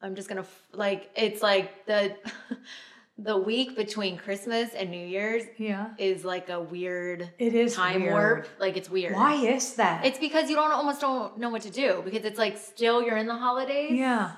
I'm 0.00 0.14
just 0.14 0.28
gonna 0.28 0.44
like 0.72 1.10
it's 1.16 1.42
like 1.42 1.86
the 1.86 2.16
the 3.18 3.36
week 3.36 3.76
between 3.76 4.16
Christmas 4.16 4.72
and 4.74 4.90
New 4.90 5.06
Year's 5.06 5.44
Yeah. 5.58 5.90
is 5.98 6.24
like 6.24 6.48
a 6.48 6.60
weird 6.60 7.30
It 7.38 7.54
is 7.54 7.74
time 7.74 8.00
weird. 8.02 8.12
warp. 8.12 8.48
Like 8.58 8.76
it's 8.76 8.90
weird. 8.90 9.14
Why 9.14 9.34
is 9.34 9.74
that? 9.74 10.04
It's 10.06 10.18
because 10.18 10.50
you 10.50 10.56
don't 10.56 10.72
almost 10.72 11.00
don't 11.00 11.38
know 11.38 11.50
what 11.50 11.62
to 11.62 11.70
do 11.70 12.00
because 12.04 12.24
it's 12.24 12.38
like 12.38 12.56
still 12.58 13.02
you're 13.02 13.18
in 13.18 13.26
the 13.26 13.36
holidays. 13.36 13.92
yeah. 13.92 14.32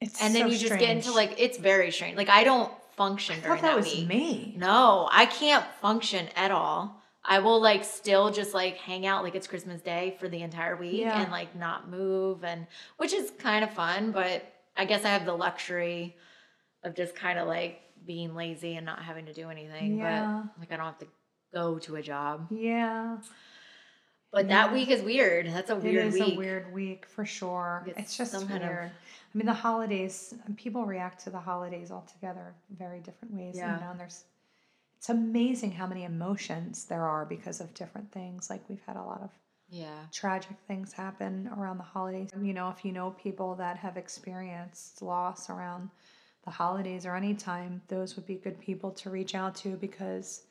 It's 0.00 0.20
And 0.22 0.34
then 0.34 0.42
so 0.42 0.48
you 0.52 0.58
just 0.58 0.78
get 0.78 0.90
into 0.90 1.12
like 1.12 1.34
it's 1.38 1.58
very 1.58 1.90
strange. 1.90 2.16
Like 2.16 2.28
I 2.28 2.44
don't 2.44 2.70
function 2.96 3.36
I 3.44 3.48
that 3.48 3.62
that, 3.62 3.76
was 3.76 3.86
week. 3.86 4.08
me. 4.08 4.54
No, 4.56 5.08
I 5.12 5.26
can't 5.26 5.64
function 5.80 6.28
at 6.36 6.50
all. 6.50 7.02
I 7.24 7.40
will 7.40 7.60
like 7.60 7.84
still 7.84 8.30
just 8.30 8.54
like 8.54 8.76
hang 8.76 9.04
out 9.06 9.24
like 9.24 9.34
it's 9.34 9.46
Christmas 9.46 9.80
Day 9.80 10.16
for 10.20 10.28
the 10.28 10.42
entire 10.42 10.76
week 10.76 11.00
Yeah. 11.00 11.20
and 11.20 11.30
like 11.32 11.56
not 11.56 11.90
move 11.90 12.44
and 12.44 12.66
which 12.98 13.12
is 13.12 13.30
kind 13.38 13.64
of 13.64 13.72
fun, 13.72 14.12
but 14.12 14.44
I 14.76 14.84
guess 14.84 15.04
I 15.04 15.08
have 15.08 15.24
the 15.26 15.34
luxury 15.34 16.16
of 16.84 16.94
just 16.94 17.14
kind 17.16 17.38
of 17.38 17.48
like 17.48 17.80
being 18.06 18.34
lazy 18.34 18.76
and 18.76 18.86
not 18.86 19.02
having 19.02 19.26
to 19.26 19.32
do 19.32 19.50
anything. 19.50 19.98
Yeah. 19.98 20.42
But 20.56 20.60
like 20.60 20.72
I 20.72 20.76
don't 20.76 20.86
have 20.86 20.98
to 20.98 21.08
go 21.52 21.78
to 21.80 21.96
a 21.96 22.02
job. 22.02 22.46
Yeah. 22.50 23.16
But 24.32 24.46
Yeah. 24.48 24.66
that 24.66 24.72
week 24.74 24.90
is 24.90 25.02
weird. 25.02 25.46
That's 25.46 25.70
a 25.70 25.76
It 25.76 25.82
weird 25.82 26.06
is 26.06 26.14
week. 26.14 26.34
a 26.34 26.38
weird 26.38 26.72
week 26.72 27.06
for 27.06 27.24
sure. 27.24 27.84
It's 27.86 27.98
It's, 27.98 28.16
just 28.16 28.32
some 28.32 28.46
kind 28.48 28.62
of- 28.62 28.68
weird. 28.68 28.90
I 28.90 29.38
mean, 29.38 29.46
the 29.46 29.54
holidays. 29.54 30.34
People 30.56 30.84
react 30.86 31.22
to 31.24 31.30
the 31.30 31.40
holidays 31.40 31.90
altogether 31.90 32.54
very 32.70 33.00
different 33.00 33.34
ways. 33.34 33.56
Yeah. 33.56 33.74
You 33.76 33.80
know, 33.84 33.90
and 33.92 34.00
there's. 34.00 34.24
It's 34.98 35.10
amazing 35.10 35.72
how 35.72 35.86
many 35.86 36.04
emotions 36.04 36.86
there 36.86 37.04
are 37.04 37.24
because 37.26 37.60
of 37.60 37.72
different 37.74 38.10
things. 38.12 38.48
Like 38.50 38.66
we've 38.68 38.82
had 38.86 38.96
a 38.96 39.02
lot 39.02 39.20
of 39.22 39.30
yeah. 39.68 40.06
tragic 40.10 40.56
things 40.66 40.92
happen 40.92 41.48
around 41.56 41.76
the 41.78 41.84
holidays. 41.84 42.30
You 42.40 42.54
know, 42.54 42.70
if 42.70 42.84
you 42.84 42.92
know 42.92 43.10
people 43.12 43.54
that 43.56 43.76
have 43.76 43.96
experienced 43.96 45.02
loss 45.02 45.50
around 45.50 45.90
the 46.44 46.50
holidays 46.50 47.04
or 47.04 47.14
any 47.14 47.34
time, 47.34 47.82
those 47.88 48.16
would 48.16 48.26
be 48.26 48.36
good 48.36 48.58
people 48.58 48.90
to 48.92 49.10
reach 49.10 49.34
out 49.34 49.54
to 49.56 49.76
because 49.76 50.44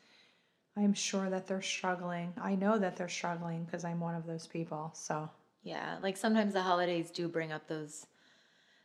I'm 0.77 0.93
sure 0.93 1.29
that 1.29 1.47
they're 1.47 1.61
struggling. 1.61 2.33
I 2.41 2.55
know 2.55 2.77
that 2.77 2.97
they're 2.97 3.07
struggling 3.09 3.63
because 3.63 3.85
I'm 3.85 3.99
one 3.99 4.15
of 4.15 4.25
those 4.25 4.45
people. 4.47 4.91
So, 4.93 5.29
Yeah, 5.63 5.97
like 6.03 6.17
sometimes 6.17 6.53
the 6.53 6.61
holidays 6.61 7.11
do 7.11 7.27
bring 7.27 7.51
up 7.51 7.67
those 7.67 8.07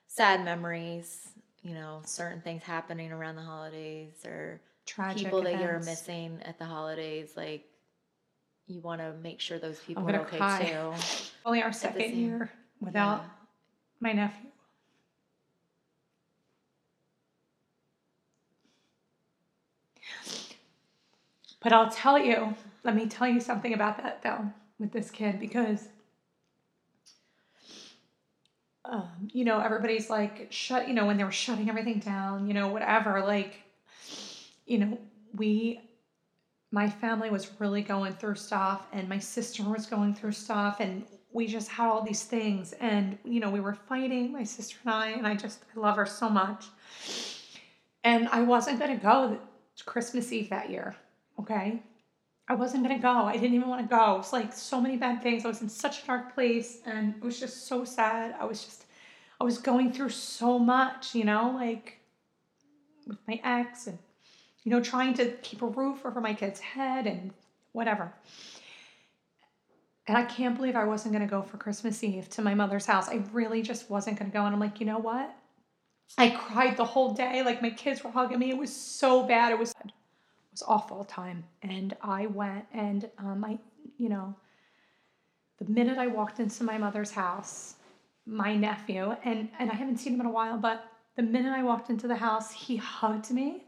sad 0.07 0.45
memories, 0.45 1.31
you 1.63 1.75
know, 1.75 2.01
certain 2.05 2.41
things 2.41 2.63
happening 2.63 3.13
around 3.13 3.37
the 3.37 3.43
holidays 3.43 4.25
or 4.25 4.61
tragic 4.87 5.25
people 5.25 5.43
that 5.43 5.61
you're 5.61 5.79
missing 5.81 6.41
at 6.45 6.59
the 6.59 6.65
holidays. 6.65 7.33
Like, 7.37 7.65
you 8.67 8.81
want 8.81 9.01
to 9.01 9.13
make 9.23 9.41
sure 9.41 9.59
those 9.59 9.81
people 9.81 10.09
are 10.09 10.21
okay 10.21 10.39
cry. 10.39 10.65
too. 10.67 10.93
Only 11.45 11.63
our 11.63 11.73
second 11.73 12.15
year 12.17 12.51
without 12.81 13.19
Yeah. 13.23 13.29
my 13.99 14.13
nephew. 14.13 14.50
But 21.61 21.73
I'll 21.73 21.91
tell 21.91 22.19
you, 22.19 22.55
let 22.85 22.97
me 22.97 23.07
tell 23.07 23.29
you 23.29 23.41
something 23.41 23.75
about 23.75 23.99
that 23.99 24.23
though 24.23 24.51
with 24.79 24.93
this 24.93 25.11
kid 25.11 25.39
because 25.39 25.89
um, 28.85 29.29
you 29.33 29.45
know, 29.45 29.61
everybody's 29.61 30.11
like 30.11 30.49
shut, 30.51 30.89
you 30.89 30.95
know, 30.95 31.07
when 31.07 31.17
they 31.17 31.25
were 31.25 31.31
shutting 31.31 31.69
everything 31.69 32.01
down, 32.01 32.47
you 32.47 32.55
know, 32.55 32.69
whatever, 32.69 33.23
like, 33.23 33.63
you 34.67 34.79
know, 34.79 34.99
we, 35.35 35.81
my 36.73 36.89
family 36.89 37.31
was 37.31 37.51
really 37.61 37.83
going 37.83 38.13
through 38.13 38.35
stuff 38.35 38.87
and 38.93 39.09
my 39.09 39.19
sister 39.19 39.63
was 39.63 39.87
going 39.87 40.15
through 40.15 40.33
stuff 40.33 40.81
and 40.81 41.05
we 41.33 41.47
just 41.47 41.69
had 41.69 41.89
all 41.89 42.03
these 42.03 42.25
things 42.25 42.73
and, 42.81 43.17
you 43.25 43.39
know, 43.39 43.51
we 43.51 43.61
were 43.61 43.75
fighting, 43.75 44.33
my 44.33 44.43
sister 44.43 44.79
and 44.85 44.93
I, 44.93 45.11
and 45.11 45.27
I 45.27 45.35
just, 45.35 45.63
I 45.77 45.81
love 45.81 45.97
her 45.97 46.07
so 46.07 46.29
much. 46.29 46.67
And 48.03 48.29
I 48.29 48.41
wasn't 48.41 48.79
going 48.79 48.97
to 48.97 49.03
go 49.03 49.39
Christmas 49.85 50.33
Eve 50.33 50.51
that 50.51 50.71
year, 50.71 50.97
okay? 51.41 51.83
I 52.49 52.55
wasn't 52.55 52.83
gonna 52.83 52.99
go. 52.99 53.09
I 53.09 53.35
didn't 53.35 53.55
even 53.55 53.69
want 53.69 53.89
to 53.89 53.97
go. 53.97 54.15
It 54.15 54.19
was 54.19 54.33
like 54.33 54.53
so 54.53 54.81
many 54.81 54.97
bad 54.97 55.23
things. 55.23 55.45
I 55.45 55.49
was 55.49 55.63
in 55.63 55.69
such 55.69 56.03
a 56.03 56.07
dark 56.07 56.35
place 56.35 56.79
and 56.85 57.15
it 57.15 57.23
was 57.23 57.39
just 57.39 57.69
so 57.69 57.85
sad. 57.85 58.35
I 58.41 58.45
was 58.45 58.65
just, 58.65 58.87
I 59.41 59.45
was 59.45 59.59
going 59.59 59.93
through 59.93 60.09
so 60.09 60.59
much, 60.59 61.15
you 61.15 61.25
know, 61.25 61.53
like 61.55 62.01
with 63.07 63.19
my 63.29 63.41
ex 63.45 63.87
and, 63.87 63.99
you 64.65 64.71
know, 64.71 64.81
trying 64.81 65.15
to 65.15 65.31
keep 65.43 65.63
a 65.63 65.67
roof 65.67 66.05
over 66.05 66.21
my 66.21 66.35
kid's 66.35 66.61
head 66.61 67.07
and 67.07 67.33
whatever. 67.73 68.13
And 70.09 70.19
I 70.19 70.25
can't 70.25 70.57
believe 70.57 70.75
I 70.75 70.87
wasn't 70.87 71.13
gonna 71.13 71.29
go 71.29 71.43
for 71.43 71.57
Christmas 71.57 72.03
Eve 72.03 72.29
to 72.31 72.43
my 72.43 72.55
mother's 72.55 72.87
house. 72.87 73.09
I 73.09 73.23
really 73.33 73.63
just 73.63 73.89
wasn't 73.89 74.19
gonna 74.19 74.31
go. 74.31 74.45
And 74.45 74.53
I'm 74.53 74.61
like, 74.61 74.81
you 74.81 74.87
know 74.87 74.99
what? 74.99 75.33
I 76.19 76.31
cried 76.31 76.77
the 76.77 76.85
whole 76.85 77.15
day. 77.15 77.45
Like 77.45 77.63
my 77.63 77.71
kids 77.71 78.03
were 78.03 78.11
hugging 78.11 78.41
me. 78.41 78.51
It 78.51 78.59
was 78.59 78.75
so 78.75 79.23
bad. 79.23 79.53
It 79.53 79.59
was 79.61 79.73
awful 80.67 81.05
time 81.05 81.45
and 81.63 81.97
i 82.03 82.27
went 82.27 82.65
and 82.73 83.09
um, 83.19 83.45
i 83.45 83.59
you 83.99 84.09
know 84.09 84.35
the 85.59 85.71
minute 85.71 85.99
i 85.99 86.07
walked 86.07 86.41
into 86.41 86.65
my 86.65 86.79
mother's 86.79 87.11
house 87.11 87.75
my 88.27 88.55
nephew 88.55 89.15
and 89.25 89.49
and 89.59 89.71
i 89.71 89.75
haven't 89.75 89.99
seen 89.99 90.15
him 90.15 90.21
in 90.21 90.27
a 90.27 90.31
while 90.31 90.59
but 90.59 90.85
the 91.17 91.23
minute 91.23 91.53
i 91.53 91.63
walked 91.63 91.91
into 91.91 92.09
the 92.09 92.17
house 92.17 92.53
he 92.53 92.77
hugged 92.77 93.31
me 93.31 93.65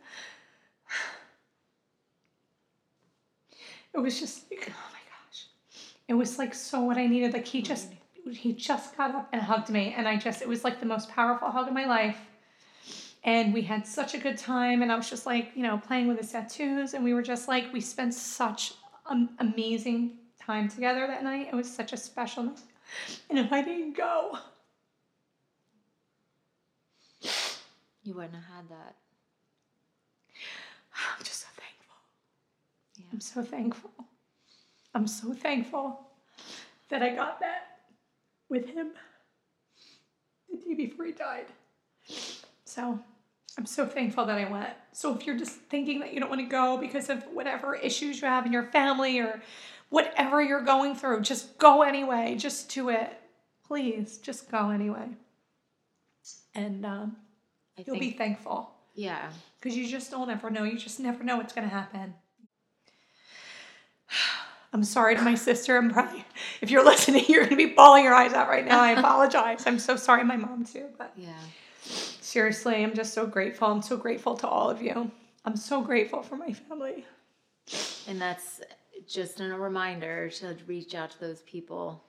it 3.94 3.98
was 3.98 4.18
just 4.18 4.50
like 4.50 4.68
oh 4.68 4.90
my 4.92 4.98
gosh 5.08 5.12
it 6.12 6.14
was 6.14 6.38
like 6.38 6.54
so 6.54 6.80
what 6.80 6.98
I 6.98 7.06
needed. 7.06 7.32
Like 7.32 7.46
he 7.46 7.62
just 7.62 7.88
he 8.30 8.52
just 8.52 8.96
got 8.96 9.14
up 9.14 9.28
and 9.32 9.40
hugged 9.40 9.70
me, 9.70 9.94
and 9.96 10.06
I 10.06 10.16
just 10.16 10.42
it 10.42 10.48
was 10.48 10.62
like 10.62 10.78
the 10.78 10.86
most 10.86 11.08
powerful 11.08 11.50
hug 11.50 11.68
of 11.68 11.74
my 11.74 11.86
life. 11.86 12.18
And 13.24 13.54
we 13.54 13.62
had 13.62 13.86
such 13.86 14.14
a 14.14 14.18
good 14.18 14.36
time, 14.36 14.82
and 14.82 14.90
I 14.90 14.96
was 14.96 15.08
just 15.08 15.26
like, 15.26 15.52
you 15.54 15.62
know, 15.62 15.78
playing 15.78 16.08
with 16.08 16.18
his 16.18 16.32
tattoos, 16.32 16.94
and 16.94 17.04
we 17.04 17.14
were 17.14 17.22
just 17.22 17.46
like, 17.46 17.72
we 17.72 17.80
spent 17.80 18.14
such 18.14 18.74
an 19.08 19.28
amazing 19.38 20.18
time 20.40 20.68
together 20.68 21.06
that 21.06 21.22
night. 21.22 21.48
It 21.52 21.54
was 21.54 21.72
such 21.72 21.92
a 21.92 21.96
special 21.96 22.42
night. 22.44 22.58
And 23.30 23.38
if 23.38 23.52
I 23.52 23.62
didn't 23.62 23.96
go, 23.96 24.38
You 28.04 28.14
wouldn't 28.14 28.34
have 28.34 28.44
had 28.44 28.68
that. 28.68 28.96
I'm 31.18 31.24
just 31.24 31.40
so 31.40 31.46
thankful. 31.56 31.96
Yeah. 32.96 33.04
I'm 33.12 33.20
so 33.20 33.42
thankful. 33.42 33.90
I'm 34.94 35.06
so 35.06 35.32
thankful 35.32 36.00
that 36.90 37.02
I 37.02 37.14
got 37.14 37.40
that 37.40 37.78
with 38.48 38.66
him 38.66 38.90
the 40.50 40.58
day 40.58 40.74
before 40.74 41.06
he 41.06 41.12
died. 41.12 41.46
So 42.64 42.98
I'm 43.58 43.66
so 43.66 43.86
thankful 43.86 44.24
that 44.26 44.38
I 44.38 44.50
went. 44.50 44.70
So 44.92 45.14
if 45.14 45.26
you're 45.26 45.36
just 45.36 45.52
thinking 45.52 46.00
that 46.00 46.14
you 46.14 46.20
don't 46.20 46.30
want 46.30 46.40
to 46.40 46.46
go 46.46 46.78
because 46.78 47.10
of 47.10 47.22
whatever 47.24 47.74
issues 47.74 48.20
you 48.20 48.28
have 48.28 48.46
in 48.46 48.52
your 48.52 48.64
family 48.64 49.18
or 49.18 49.42
whatever 49.90 50.42
you're 50.42 50.62
going 50.62 50.94
through, 50.94 51.20
just 51.20 51.58
go 51.58 51.82
anyway. 51.82 52.34
Just 52.36 52.70
do 52.70 52.88
it. 52.88 53.12
Please, 53.66 54.18
just 54.18 54.50
go 54.50 54.70
anyway. 54.70 55.08
And 56.54 56.84
um, 56.86 57.16
I 57.78 57.84
you'll 57.86 57.98
think, 57.98 58.12
be 58.12 58.18
thankful 58.18 58.70
yeah. 58.94 59.30
because 59.60 59.76
you 59.76 59.86
just 59.86 60.10
don't 60.10 60.30
ever 60.30 60.50
know. 60.50 60.64
You 60.64 60.78
just 60.78 61.00
never 61.00 61.22
know 61.22 61.36
what's 61.36 61.52
going 61.52 61.68
to 61.68 61.74
happen. 61.74 62.14
I'm 64.74 64.84
sorry 64.84 65.14
to 65.16 65.22
my 65.22 65.34
sister. 65.34 65.76
I'm 65.76 65.90
probably, 65.90 66.24
if 66.62 66.70
you're 66.70 66.84
listening, 66.86 67.26
you're 67.28 67.40
going 67.40 67.50
to 67.50 67.56
be 67.56 67.74
bawling 67.74 68.04
your 68.04 68.14
eyes 68.14 68.32
out 68.32 68.48
right 68.48 68.66
now. 68.66 68.80
I 68.80 68.90
apologize. 68.98 69.64
I'm 69.66 69.78
so 69.78 69.96
sorry, 69.96 70.24
my 70.24 70.36
mom 70.36 70.64
too. 70.64 70.86
But 70.96 71.12
Yeah. 71.16 71.34
Seriously, 71.82 72.82
I'm 72.82 72.94
just 72.94 73.12
so 73.14 73.26
grateful. 73.26 73.68
I'm 73.68 73.82
so 73.82 73.96
grateful 73.96 74.36
to 74.36 74.48
all 74.48 74.70
of 74.70 74.80
you. 74.82 75.10
I'm 75.44 75.56
so 75.56 75.82
grateful 75.82 76.22
for 76.22 76.36
my 76.36 76.52
family. 76.52 77.04
And 78.08 78.20
that's 78.20 78.60
just 79.08 79.40
a 79.40 79.44
reminder 79.54 80.28
to 80.30 80.56
reach 80.66 80.94
out 80.94 81.10
to 81.12 81.20
those 81.20 81.42
people 81.42 82.02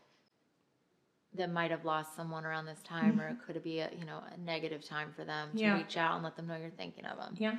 that 1.36 1.52
might 1.52 1.72
have 1.72 1.84
lost 1.84 2.16
someone 2.16 2.46
around 2.46 2.66
this 2.68 2.82
time, 2.84 3.20
or 3.20 3.28
it 3.30 3.38
could 3.46 3.62
be 3.64 3.80
a 3.80 3.90
you 3.98 4.06
know 4.06 4.20
a 4.34 4.40
negative 4.40 4.86
time 4.88 5.12
for 5.16 5.24
them. 5.26 5.50
To 5.54 5.60
Yeah. 5.60 5.78
reach 5.78 5.98
out 5.98 6.14
and 6.16 6.24
let 6.24 6.36
them 6.36 6.46
know 6.48 6.56
you're 6.56 6.70
thinking 6.70 7.06
of 7.06 7.18
them. 7.18 7.34
Yeah. 7.38 7.56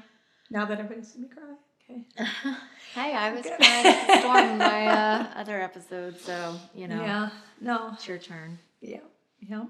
Now 0.51 0.65
that 0.67 0.79
everybody's 0.79 1.13
seen 1.13 1.23
me 1.23 1.29
cry. 1.29 1.43
Okay. 1.91 2.07
hey, 2.95 3.15
I 3.15 3.33
was 3.33 3.43
Good. 3.43 3.57
crying 3.59 4.21
storm 4.21 4.59
my 4.59 4.87
uh, 4.87 5.27
other 5.35 5.61
episode, 5.61 6.19
so 6.21 6.55
you 6.75 6.87
know 6.87 7.01
Yeah. 7.03 7.31
No. 7.61 7.91
it's 7.95 8.07
your 8.07 8.19
turn. 8.19 8.59
Yeah. 8.81 9.01
Yeah. 9.41 9.65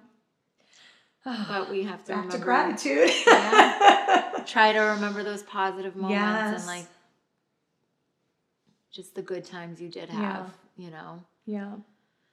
But 1.25 1.71
we 1.71 1.83
have 1.85 2.05
to 2.05 2.13
Back 2.15 2.31
to 2.31 2.39
remember, 2.39 2.45
gratitude. 2.45 3.11
try 4.47 4.73
to 4.73 4.79
remember 4.81 5.23
those 5.23 5.43
positive 5.43 5.97
moments 5.97 6.13
Yes. 6.13 6.59
and 6.59 6.67
like 6.67 6.87
just 8.93 9.15
the 9.15 9.23
good 9.23 9.45
times 9.45 9.81
you 9.81 9.89
did 9.89 10.09
Yeah. 10.09 10.15
have. 10.17 10.55
You 10.77 10.91
know. 10.91 11.23
Yeah. 11.47 11.73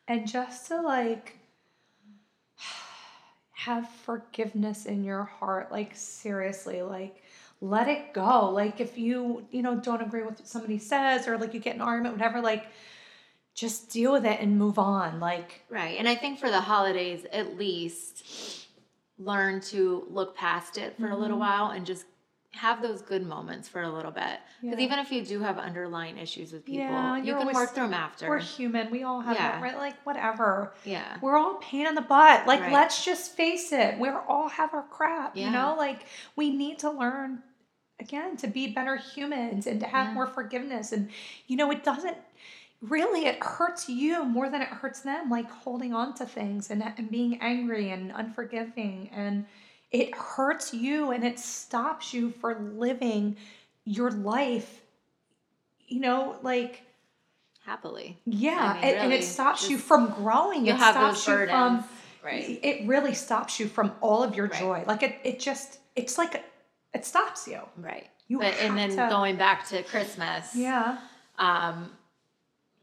And 0.08 0.27
just 0.27 0.67
to 0.67 0.82
like 0.82 1.38
have 3.51 3.89
forgiveness 4.04 4.86
in 4.86 5.04
your 5.04 5.23
heart, 5.23 5.71
like 5.71 5.95
seriously, 5.95 6.82
like 6.82 7.23
let 7.62 7.88
it 7.88 8.13
go. 8.13 8.49
Like 8.49 8.80
if 8.80 8.97
you, 8.97 9.45
you 9.51 9.62
know, 9.62 9.75
don't 9.75 10.01
agree 10.01 10.23
with 10.23 10.39
what 10.39 10.47
somebody 10.47 10.80
says 10.80 11.27
or 11.27 11.38
like 11.38 11.54
you 11.54 11.60
get 11.60 11.75
an 11.75 11.82
argument, 11.82 12.15
whatever, 12.15 12.41
like 12.41 12.65
just 13.54 13.89
deal 13.91 14.12
with 14.13 14.25
it 14.25 14.39
and 14.39 14.58
move 14.58 14.80
on. 14.80 15.19
Like 15.19 15.62
Right. 15.69 15.97
And 15.99 16.08
I 16.10 16.15
think 16.15 16.39
for 16.39 16.49
the 16.49 16.62
holidays, 16.62 17.25
at 17.32 17.58
least 17.58 18.61
learn 19.24 19.62
to 19.62 20.06
look 20.10 20.36
past 20.36 20.78
it 20.78 20.98
for 20.98 21.10
a 21.10 21.16
little 21.16 21.38
Mm-hmm. 21.38 21.62
while 21.62 21.72
and 21.72 21.86
just 21.86 22.06
have 22.54 22.82
those 22.82 23.02
good 23.02 23.26
moments 23.26 23.70
for 23.70 23.82
a 23.82 23.90
little 23.90 24.12
bit. 24.12 24.40
Because 24.62 24.78
Yeah. 24.80 24.86
even 24.86 25.00
if 25.00 25.10
you 25.10 25.24
do 25.26 25.40
have 25.40 25.58
underlying 25.58 26.18
issues 26.18 26.52
with 26.52 26.66
people, 26.66 26.82
Yeah, 26.86 27.16
you 27.16 27.34
can 27.36 27.48
work 27.54 27.70
through 27.70 27.86
them 27.86 27.94
after. 27.94 28.28
we're 28.28 28.40
human. 28.40 28.92
We 28.92 29.04
all 29.04 29.22
have 29.22 29.38
Yeah. 29.38 29.52
that, 29.52 29.62
right? 29.64 29.78
Like 29.78 29.96
whatever. 30.06 30.74
yeah. 30.84 31.18
We're 31.22 31.38
all 31.38 31.56
pain 31.56 31.88
in 31.88 31.96
the 31.96 32.02
butt. 32.02 32.48
Like, 32.48 32.60
Right. 32.60 32.74
let's 32.74 33.06
just 33.06 33.32
face 33.38 33.72
it. 33.72 33.98
We're 34.00 34.20
all 34.20 34.50
have 34.50 34.74
our 34.74 34.84
crap, 34.84 35.38
you 35.38 35.50
know? 35.50 35.76
Like, 35.78 36.06
we 36.36 36.50
need 36.50 36.80
to 36.80 36.90
learn 36.92 37.42
again 38.00 38.36
to 38.38 38.48
be 38.48 38.68
better 38.74 38.98
humans 38.98 39.66
and 39.68 39.80
to 39.80 39.86
have 39.86 40.14
more 40.14 40.28
forgiveness. 40.28 40.92
And, 40.92 41.10
you 41.48 41.56
know, 41.56 41.72
it 41.72 41.84
doesn't 41.86 42.18
really, 42.82 43.26
it 43.28 43.44
hurts 43.44 43.88
you 43.89 44.24
more 44.26 44.50
than 44.50 44.62
it 44.62 44.67
hurts 44.70 45.02
them, 45.02 45.30
like 45.30 45.50
holding 45.50 45.94
on 45.94 46.13
to 46.15 46.26
things 46.26 46.70
and, 46.72 46.84
and 46.98 47.10
being 47.12 47.39
angry 47.41 47.91
and 47.91 48.12
unforgiving. 48.12 49.10
And 49.13 49.46
it 49.91 50.15
hurts 50.15 50.74
you 50.74 51.12
and 51.12 51.24
it 51.24 51.38
stops 51.39 52.13
you 52.13 52.32
for 52.32 52.56
living 52.76 53.38
your 53.86 54.10
life, 54.12 54.82
you 55.88 56.00
know, 56.00 56.38
like, 56.41 56.84
Happily. 57.65 58.17
yeah, 58.26 58.74
mean, 58.74 58.84
and, 58.84 58.98
and 58.98 59.12
it 59.13 59.15
really, 59.17 59.22
stops 59.22 59.70
you 59.70 59.78
from 59.78 60.10
growing. 60.13 60.65
You 60.65 60.74
it 60.74 60.78
have 60.78 60.96
stops 60.96 61.26
those 61.26 61.28
you 61.28 61.34
burdens. 61.39 61.52
from 61.86 61.86
right. 62.26 62.60
it 62.63 62.88
really 62.88 63.13
stops 63.13 63.60
you 63.60 63.67
from 63.67 63.91
all 64.02 64.24
of 64.24 64.36
your 64.36 64.48
Right. 64.48 64.60
joy. 64.60 64.84
Like 64.88 65.04
it, 65.04 65.17
it 65.24 65.39
just 65.39 65.78
it's 65.96 66.17
like 66.17 66.44
it 66.94 67.06
stops 67.06 67.48
you. 67.48 67.60
Right. 67.78 68.08
You 68.28 68.39
but 68.39 68.56
and 68.62 68.76
then 68.78 68.89
to- 68.89 69.08
going 69.10 69.36
back 69.38 69.67
to 69.70 69.84
Christmas. 69.84 70.56
Yeah. 70.56 70.98
um, 71.38 71.91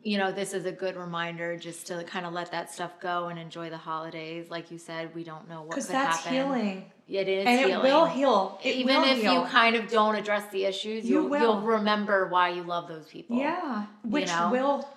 you 0.03 0.17
know, 0.17 0.31
this 0.31 0.55
is 0.55 0.65
a 0.65 0.73
good 0.73 0.97
reminder 0.97 1.57
just 1.57 1.87
to 1.89 2.05
kind 2.05 2.25
of 2.25 2.33
let 2.33 2.51
that 2.53 2.73
stuff 2.73 3.01
go 3.01 3.27
and 3.27 3.39
enjoy 3.39 3.69
the 3.69 3.77
holidays. 3.77 4.49
Like 4.49 4.71
you 4.71 4.79
said, 4.79 5.15
we 5.15 5.25
don't 5.25 5.49
know 5.49 5.63
what 5.63 5.71
Because 5.71 5.87
could 5.87 5.95
that's 5.97 6.19
happen. 6.19 6.33
healing. 6.33 6.93
It 7.09 7.27
is 7.27 7.47
and 7.47 7.59
healing. 7.61 7.75
it 7.75 7.83
will 7.83 8.05
heal. 8.07 8.61
It 8.63 8.77
Even 8.77 8.97
will 9.01 9.05
if 9.11 9.21
heal. 9.23 9.33
you 9.43 9.45
kind 9.49 9.75
of 9.77 9.89
don't 9.91 10.15
address 10.15 10.45
the 10.53 10.65
issues, 10.67 11.05
You 11.09 11.23
you 11.23 11.29
will. 11.29 11.41
you'll 11.41 11.61
remember 11.63 12.29
why 12.29 12.51
you 12.51 12.63
love 12.63 12.87
those 12.87 13.07
people. 13.09 13.39
Yeah. 13.39 13.87
Which 14.05 14.29
know? 14.29 14.51
will 14.53 14.89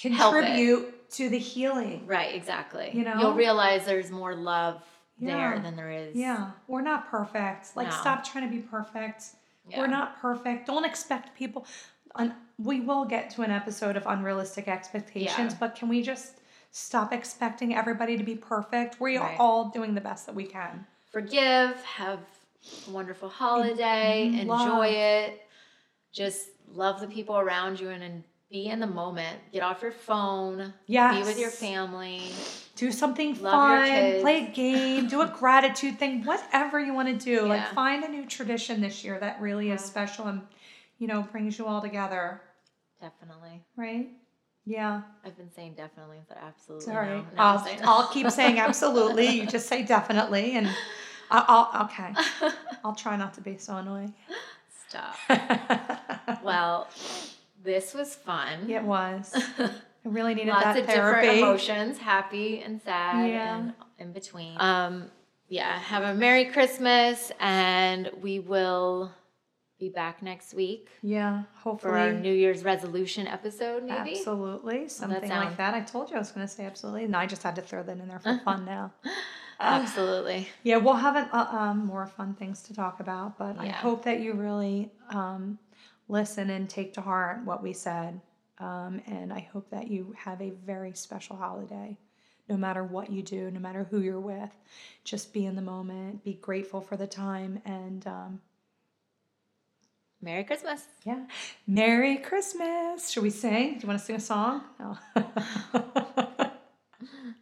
contribute 0.00 1.10
to 1.12 1.28
the 1.28 1.38
healing. 1.38 2.06
Right, 2.06 2.34
exactly. 2.34 2.90
You 2.92 3.04
know? 3.04 3.18
You'll 3.18 3.34
realize 3.34 3.84
there's 3.86 4.10
more 4.10 4.34
love 4.34 4.82
Yeah. 5.18 5.52
there 5.52 5.60
than 5.62 5.76
there 5.76 5.90
is. 5.90 6.14
Yeah. 6.14 6.50
We're 6.68 6.82
not 6.82 7.08
perfect. 7.10 7.76
Like 7.76 7.88
No. 7.88 7.92
stop 7.94 8.24
trying 8.24 8.48
to 8.48 8.54
be 8.54 8.60
perfect. 8.62 9.24
Yeah. 9.68 9.80
We're 9.80 9.86
not 9.86 10.20
perfect. 10.20 10.66
Don't 10.66 10.84
expect 10.84 11.36
people. 11.36 11.66
Un- 12.18 12.34
we 12.58 12.80
will 12.80 13.04
get 13.04 13.30
to 13.30 13.42
an 13.42 13.50
episode 13.50 13.96
of 13.96 14.04
unrealistic 14.06 14.66
expectations, 14.68 15.52
Yeah. 15.52 15.58
but 15.60 15.74
can 15.76 15.88
we 15.88 16.02
just 16.02 16.38
stop 16.70 17.12
expecting 17.12 17.74
everybody 17.74 18.16
to 18.16 18.24
be 18.24 18.34
perfect? 18.34 18.98
We 19.00 19.16
are 19.16 19.34
all 19.38 19.66
doing 19.68 19.94
the 19.94 20.00
best 20.00 20.26
that 20.26 20.34
we 20.34 20.44
can. 20.44 20.86
Forgive, 21.12 21.82
have 21.84 22.20
a 22.86 22.90
wonderful 22.90 23.28
holiday, 23.28 24.30
Mhm. 24.32 24.40
enjoy 24.40 24.86
it. 24.88 25.46
Just 26.12 26.48
love 26.72 27.00
the 27.00 27.06
people 27.06 27.36
around 27.38 27.78
you 27.78 27.90
and, 27.90 28.02
and 28.02 28.24
be 28.50 28.66
in 28.68 28.80
the 28.80 28.86
moment. 28.86 29.38
Get 29.52 29.62
off 29.62 29.82
your 29.82 29.92
phone. 29.92 30.72
Yes. 30.86 31.16
Be 31.18 31.22
with 31.24 31.38
your 31.38 31.50
family. 31.50 32.22
Do 32.76 32.90
something 32.92 33.30
Love 33.42 33.52
fun. 33.52 34.20
Play 34.20 34.46
a 34.46 34.50
game. 34.50 35.08
do 35.08 35.20
a 35.20 35.26
gratitude 35.38 35.98
thing. 35.98 36.24
Whatever 36.24 36.80
you 36.80 36.94
want 36.94 37.08
to 37.08 37.14
do. 37.24 37.46
Like 37.46 37.68
find 37.74 38.04
a 38.04 38.08
new 38.08 38.24
tradition 38.24 38.80
this 38.80 39.04
year 39.04 39.18
that 39.18 39.40
really 39.40 39.70
is 39.70 39.82
special 39.84 40.26
and 40.26 40.46
you 40.98 41.06
know 41.06 41.22
brings 41.22 41.58
you 41.58 41.66
all 41.66 41.80
together. 41.80 42.40
Definitely. 43.00 43.62
Right? 43.76 44.08
Yeah. 44.64 45.02
I've 45.24 45.36
been 45.36 45.52
saying 45.52 45.74
definitely, 45.76 46.18
but 46.28 46.38
absolutely. 46.42 46.86
Sorry. 46.86 47.08
No. 47.08 47.24
I'm 47.38 47.58
I'll, 47.58 47.66
I'll 47.84 48.08
keep 48.12 48.30
saying 48.30 48.58
absolutely. 48.58 49.26
You 49.28 49.46
just 49.46 49.66
say 49.68 49.82
definitely, 49.82 50.52
and 50.56 50.66
I'll, 51.30 51.68
I'll 51.72 51.84
okay. 51.84 52.14
I'll 52.84 52.94
try 52.94 53.16
not 53.16 53.34
to 53.34 53.40
be 53.40 53.56
so 53.58 53.76
annoying. 53.76 54.14
Stop. 54.88 55.16
Well, 56.42 56.88
this 57.64 57.94
was 57.94 58.14
fun. 58.14 58.68
it 58.70 58.82
was. 58.82 59.32
I 59.58 59.70
really 60.04 60.34
needed 60.34 60.50
Lots 60.50 60.64
that 60.64 60.78
of 60.78 60.86
therapy. 60.86 61.20
different 61.26 61.38
emotions, 61.38 61.98
happy 61.98 62.60
and 62.62 62.80
sad 62.82 63.28
Yeah. 63.30 63.56
and 63.58 63.72
in 63.98 64.12
between. 64.12 64.54
Um, 64.60 65.10
yeah, 65.48 65.78
have 65.78 66.02
a 66.04 66.14
Merry 66.14 66.46
Christmas 66.46 67.32
and 67.40 68.10
we 68.20 68.38
will 68.40 69.12
be 69.78 69.88
back 69.90 70.22
next 70.22 70.54
week 70.54 70.88
Yeah, 71.02 71.42
hopefully. 71.54 71.92
for 71.92 71.98
our 71.98 72.12
New 72.12 72.32
Year's 72.32 72.64
resolution 72.64 73.26
episode, 73.26 73.82
maybe. 73.84 74.12
Absolutely, 74.18 74.88
something 74.88 75.28
sound- 75.28 75.44
like 75.48 75.56
that. 75.58 75.74
I 75.74 75.80
told 75.80 76.10
you 76.10 76.16
I 76.16 76.18
was 76.18 76.32
going 76.32 76.46
to 76.46 76.52
say 76.52 76.64
absolutely, 76.64 77.04
and 77.04 77.14
I 77.14 77.26
just 77.26 77.42
had 77.42 77.56
to 77.56 77.62
throw 77.62 77.82
that 77.82 77.98
in 77.98 78.08
there 78.08 78.18
for 78.20 78.38
fun 78.44 78.64
now. 78.64 78.92
Absolutely. 79.60 80.48
Yeah, 80.64 80.76
we'll 80.76 80.94
have 80.94 81.16
an, 81.16 81.28
uh, 81.32 81.46
um, 81.50 81.86
more 81.86 82.06
fun 82.06 82.34
things 82.34 82.62
to 82.64 82.74
talk 82.74 83.00
about, 83.00 83.38
but 83.38 83.58
I 83.58 83.68
hope 83.68 84.04
that 84.04 84.20
you 84.20 84.34
really 84.34 84.90
um, 85.08 85.58
listen 86.08 86.50
and 86.50 86.68
take 86.68 86.92
to 86.94 87.00
heart 87.00 87.42
what 87.44 87.62
we 87.62 87.72
said. 87.72 88.20
Um, 88.58 89.00
and 89.06 89.32
I 89.32 89.48
hope 89.52 89.70
that 89.70 89.88
you 89.88 90.14
have 90.18 90.42
a 90.42 90.50
very 90.50 90.92
special 90.92 91.36
holiday, 91.36 91.96
no 92.50 92.56
matter 92.56 92.84
what 92.84 93.10
you 93.10 93.22
do, 93.22 93.50
no 93.50 93.58
matter 93.60 93.84
who 93.90 94.00
you're 94.00 94.20
with. 94.20 94.50
Just 95.04 95.32
be 95.32 95.46
in 95.46 95.56
the 95.56 95.62
moment, 95.62 96.22
be 96.22 96.34
grateful 96.34 96.80
for 96.82 96.96
the 96.98 97.06
time, 97.06 97.60
and 97.64 98.06
um, 98.06 98.40
Merry 100.22 100.44
Christmas. 100.44 100.84
Yeah. 101.04 101.26
Merry 101.66 102.16
Christmas. 102.18 103.10
Should 103.10 103.22
we 103.22 103.30
sing? 103.30 103.74
Do 103.74 103.80
you 103.82 103.88
want 103.88 104.00
to 104.00 104.04
sing 104.04 104.16
a 104.16 104.20
song? 104.20 104.62
No. 104.80 104.98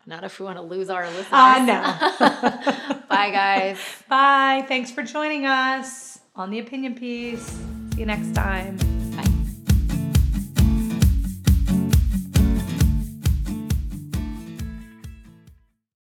Not 0.07 0.23
if 0.25 0.39
we 0.39 0.45
want 0.45 0.59
to 0.59 0.63
lose 0.63 0.91
our 0.91 1.07
listeners. 1.07 1.27
Ah, 1.33 1.57
I 1.57 1.65
know. 1.65 3.03
Bye, 3.09 3.31
guys. 3.31 3.79
Bye. 4.09 4.65
Thanks 4.69 4.91
for 4.91 5.03
joining 5.03 5.47
us 5.47 6.19
on 6.37 6.51
the 6.51 6.59
opinion 6.59 6.95
piece. 6.95 7.47
See 7.95 8.01
you 8.01 8.07
next 8.07 8.35
time. 8.35 8.77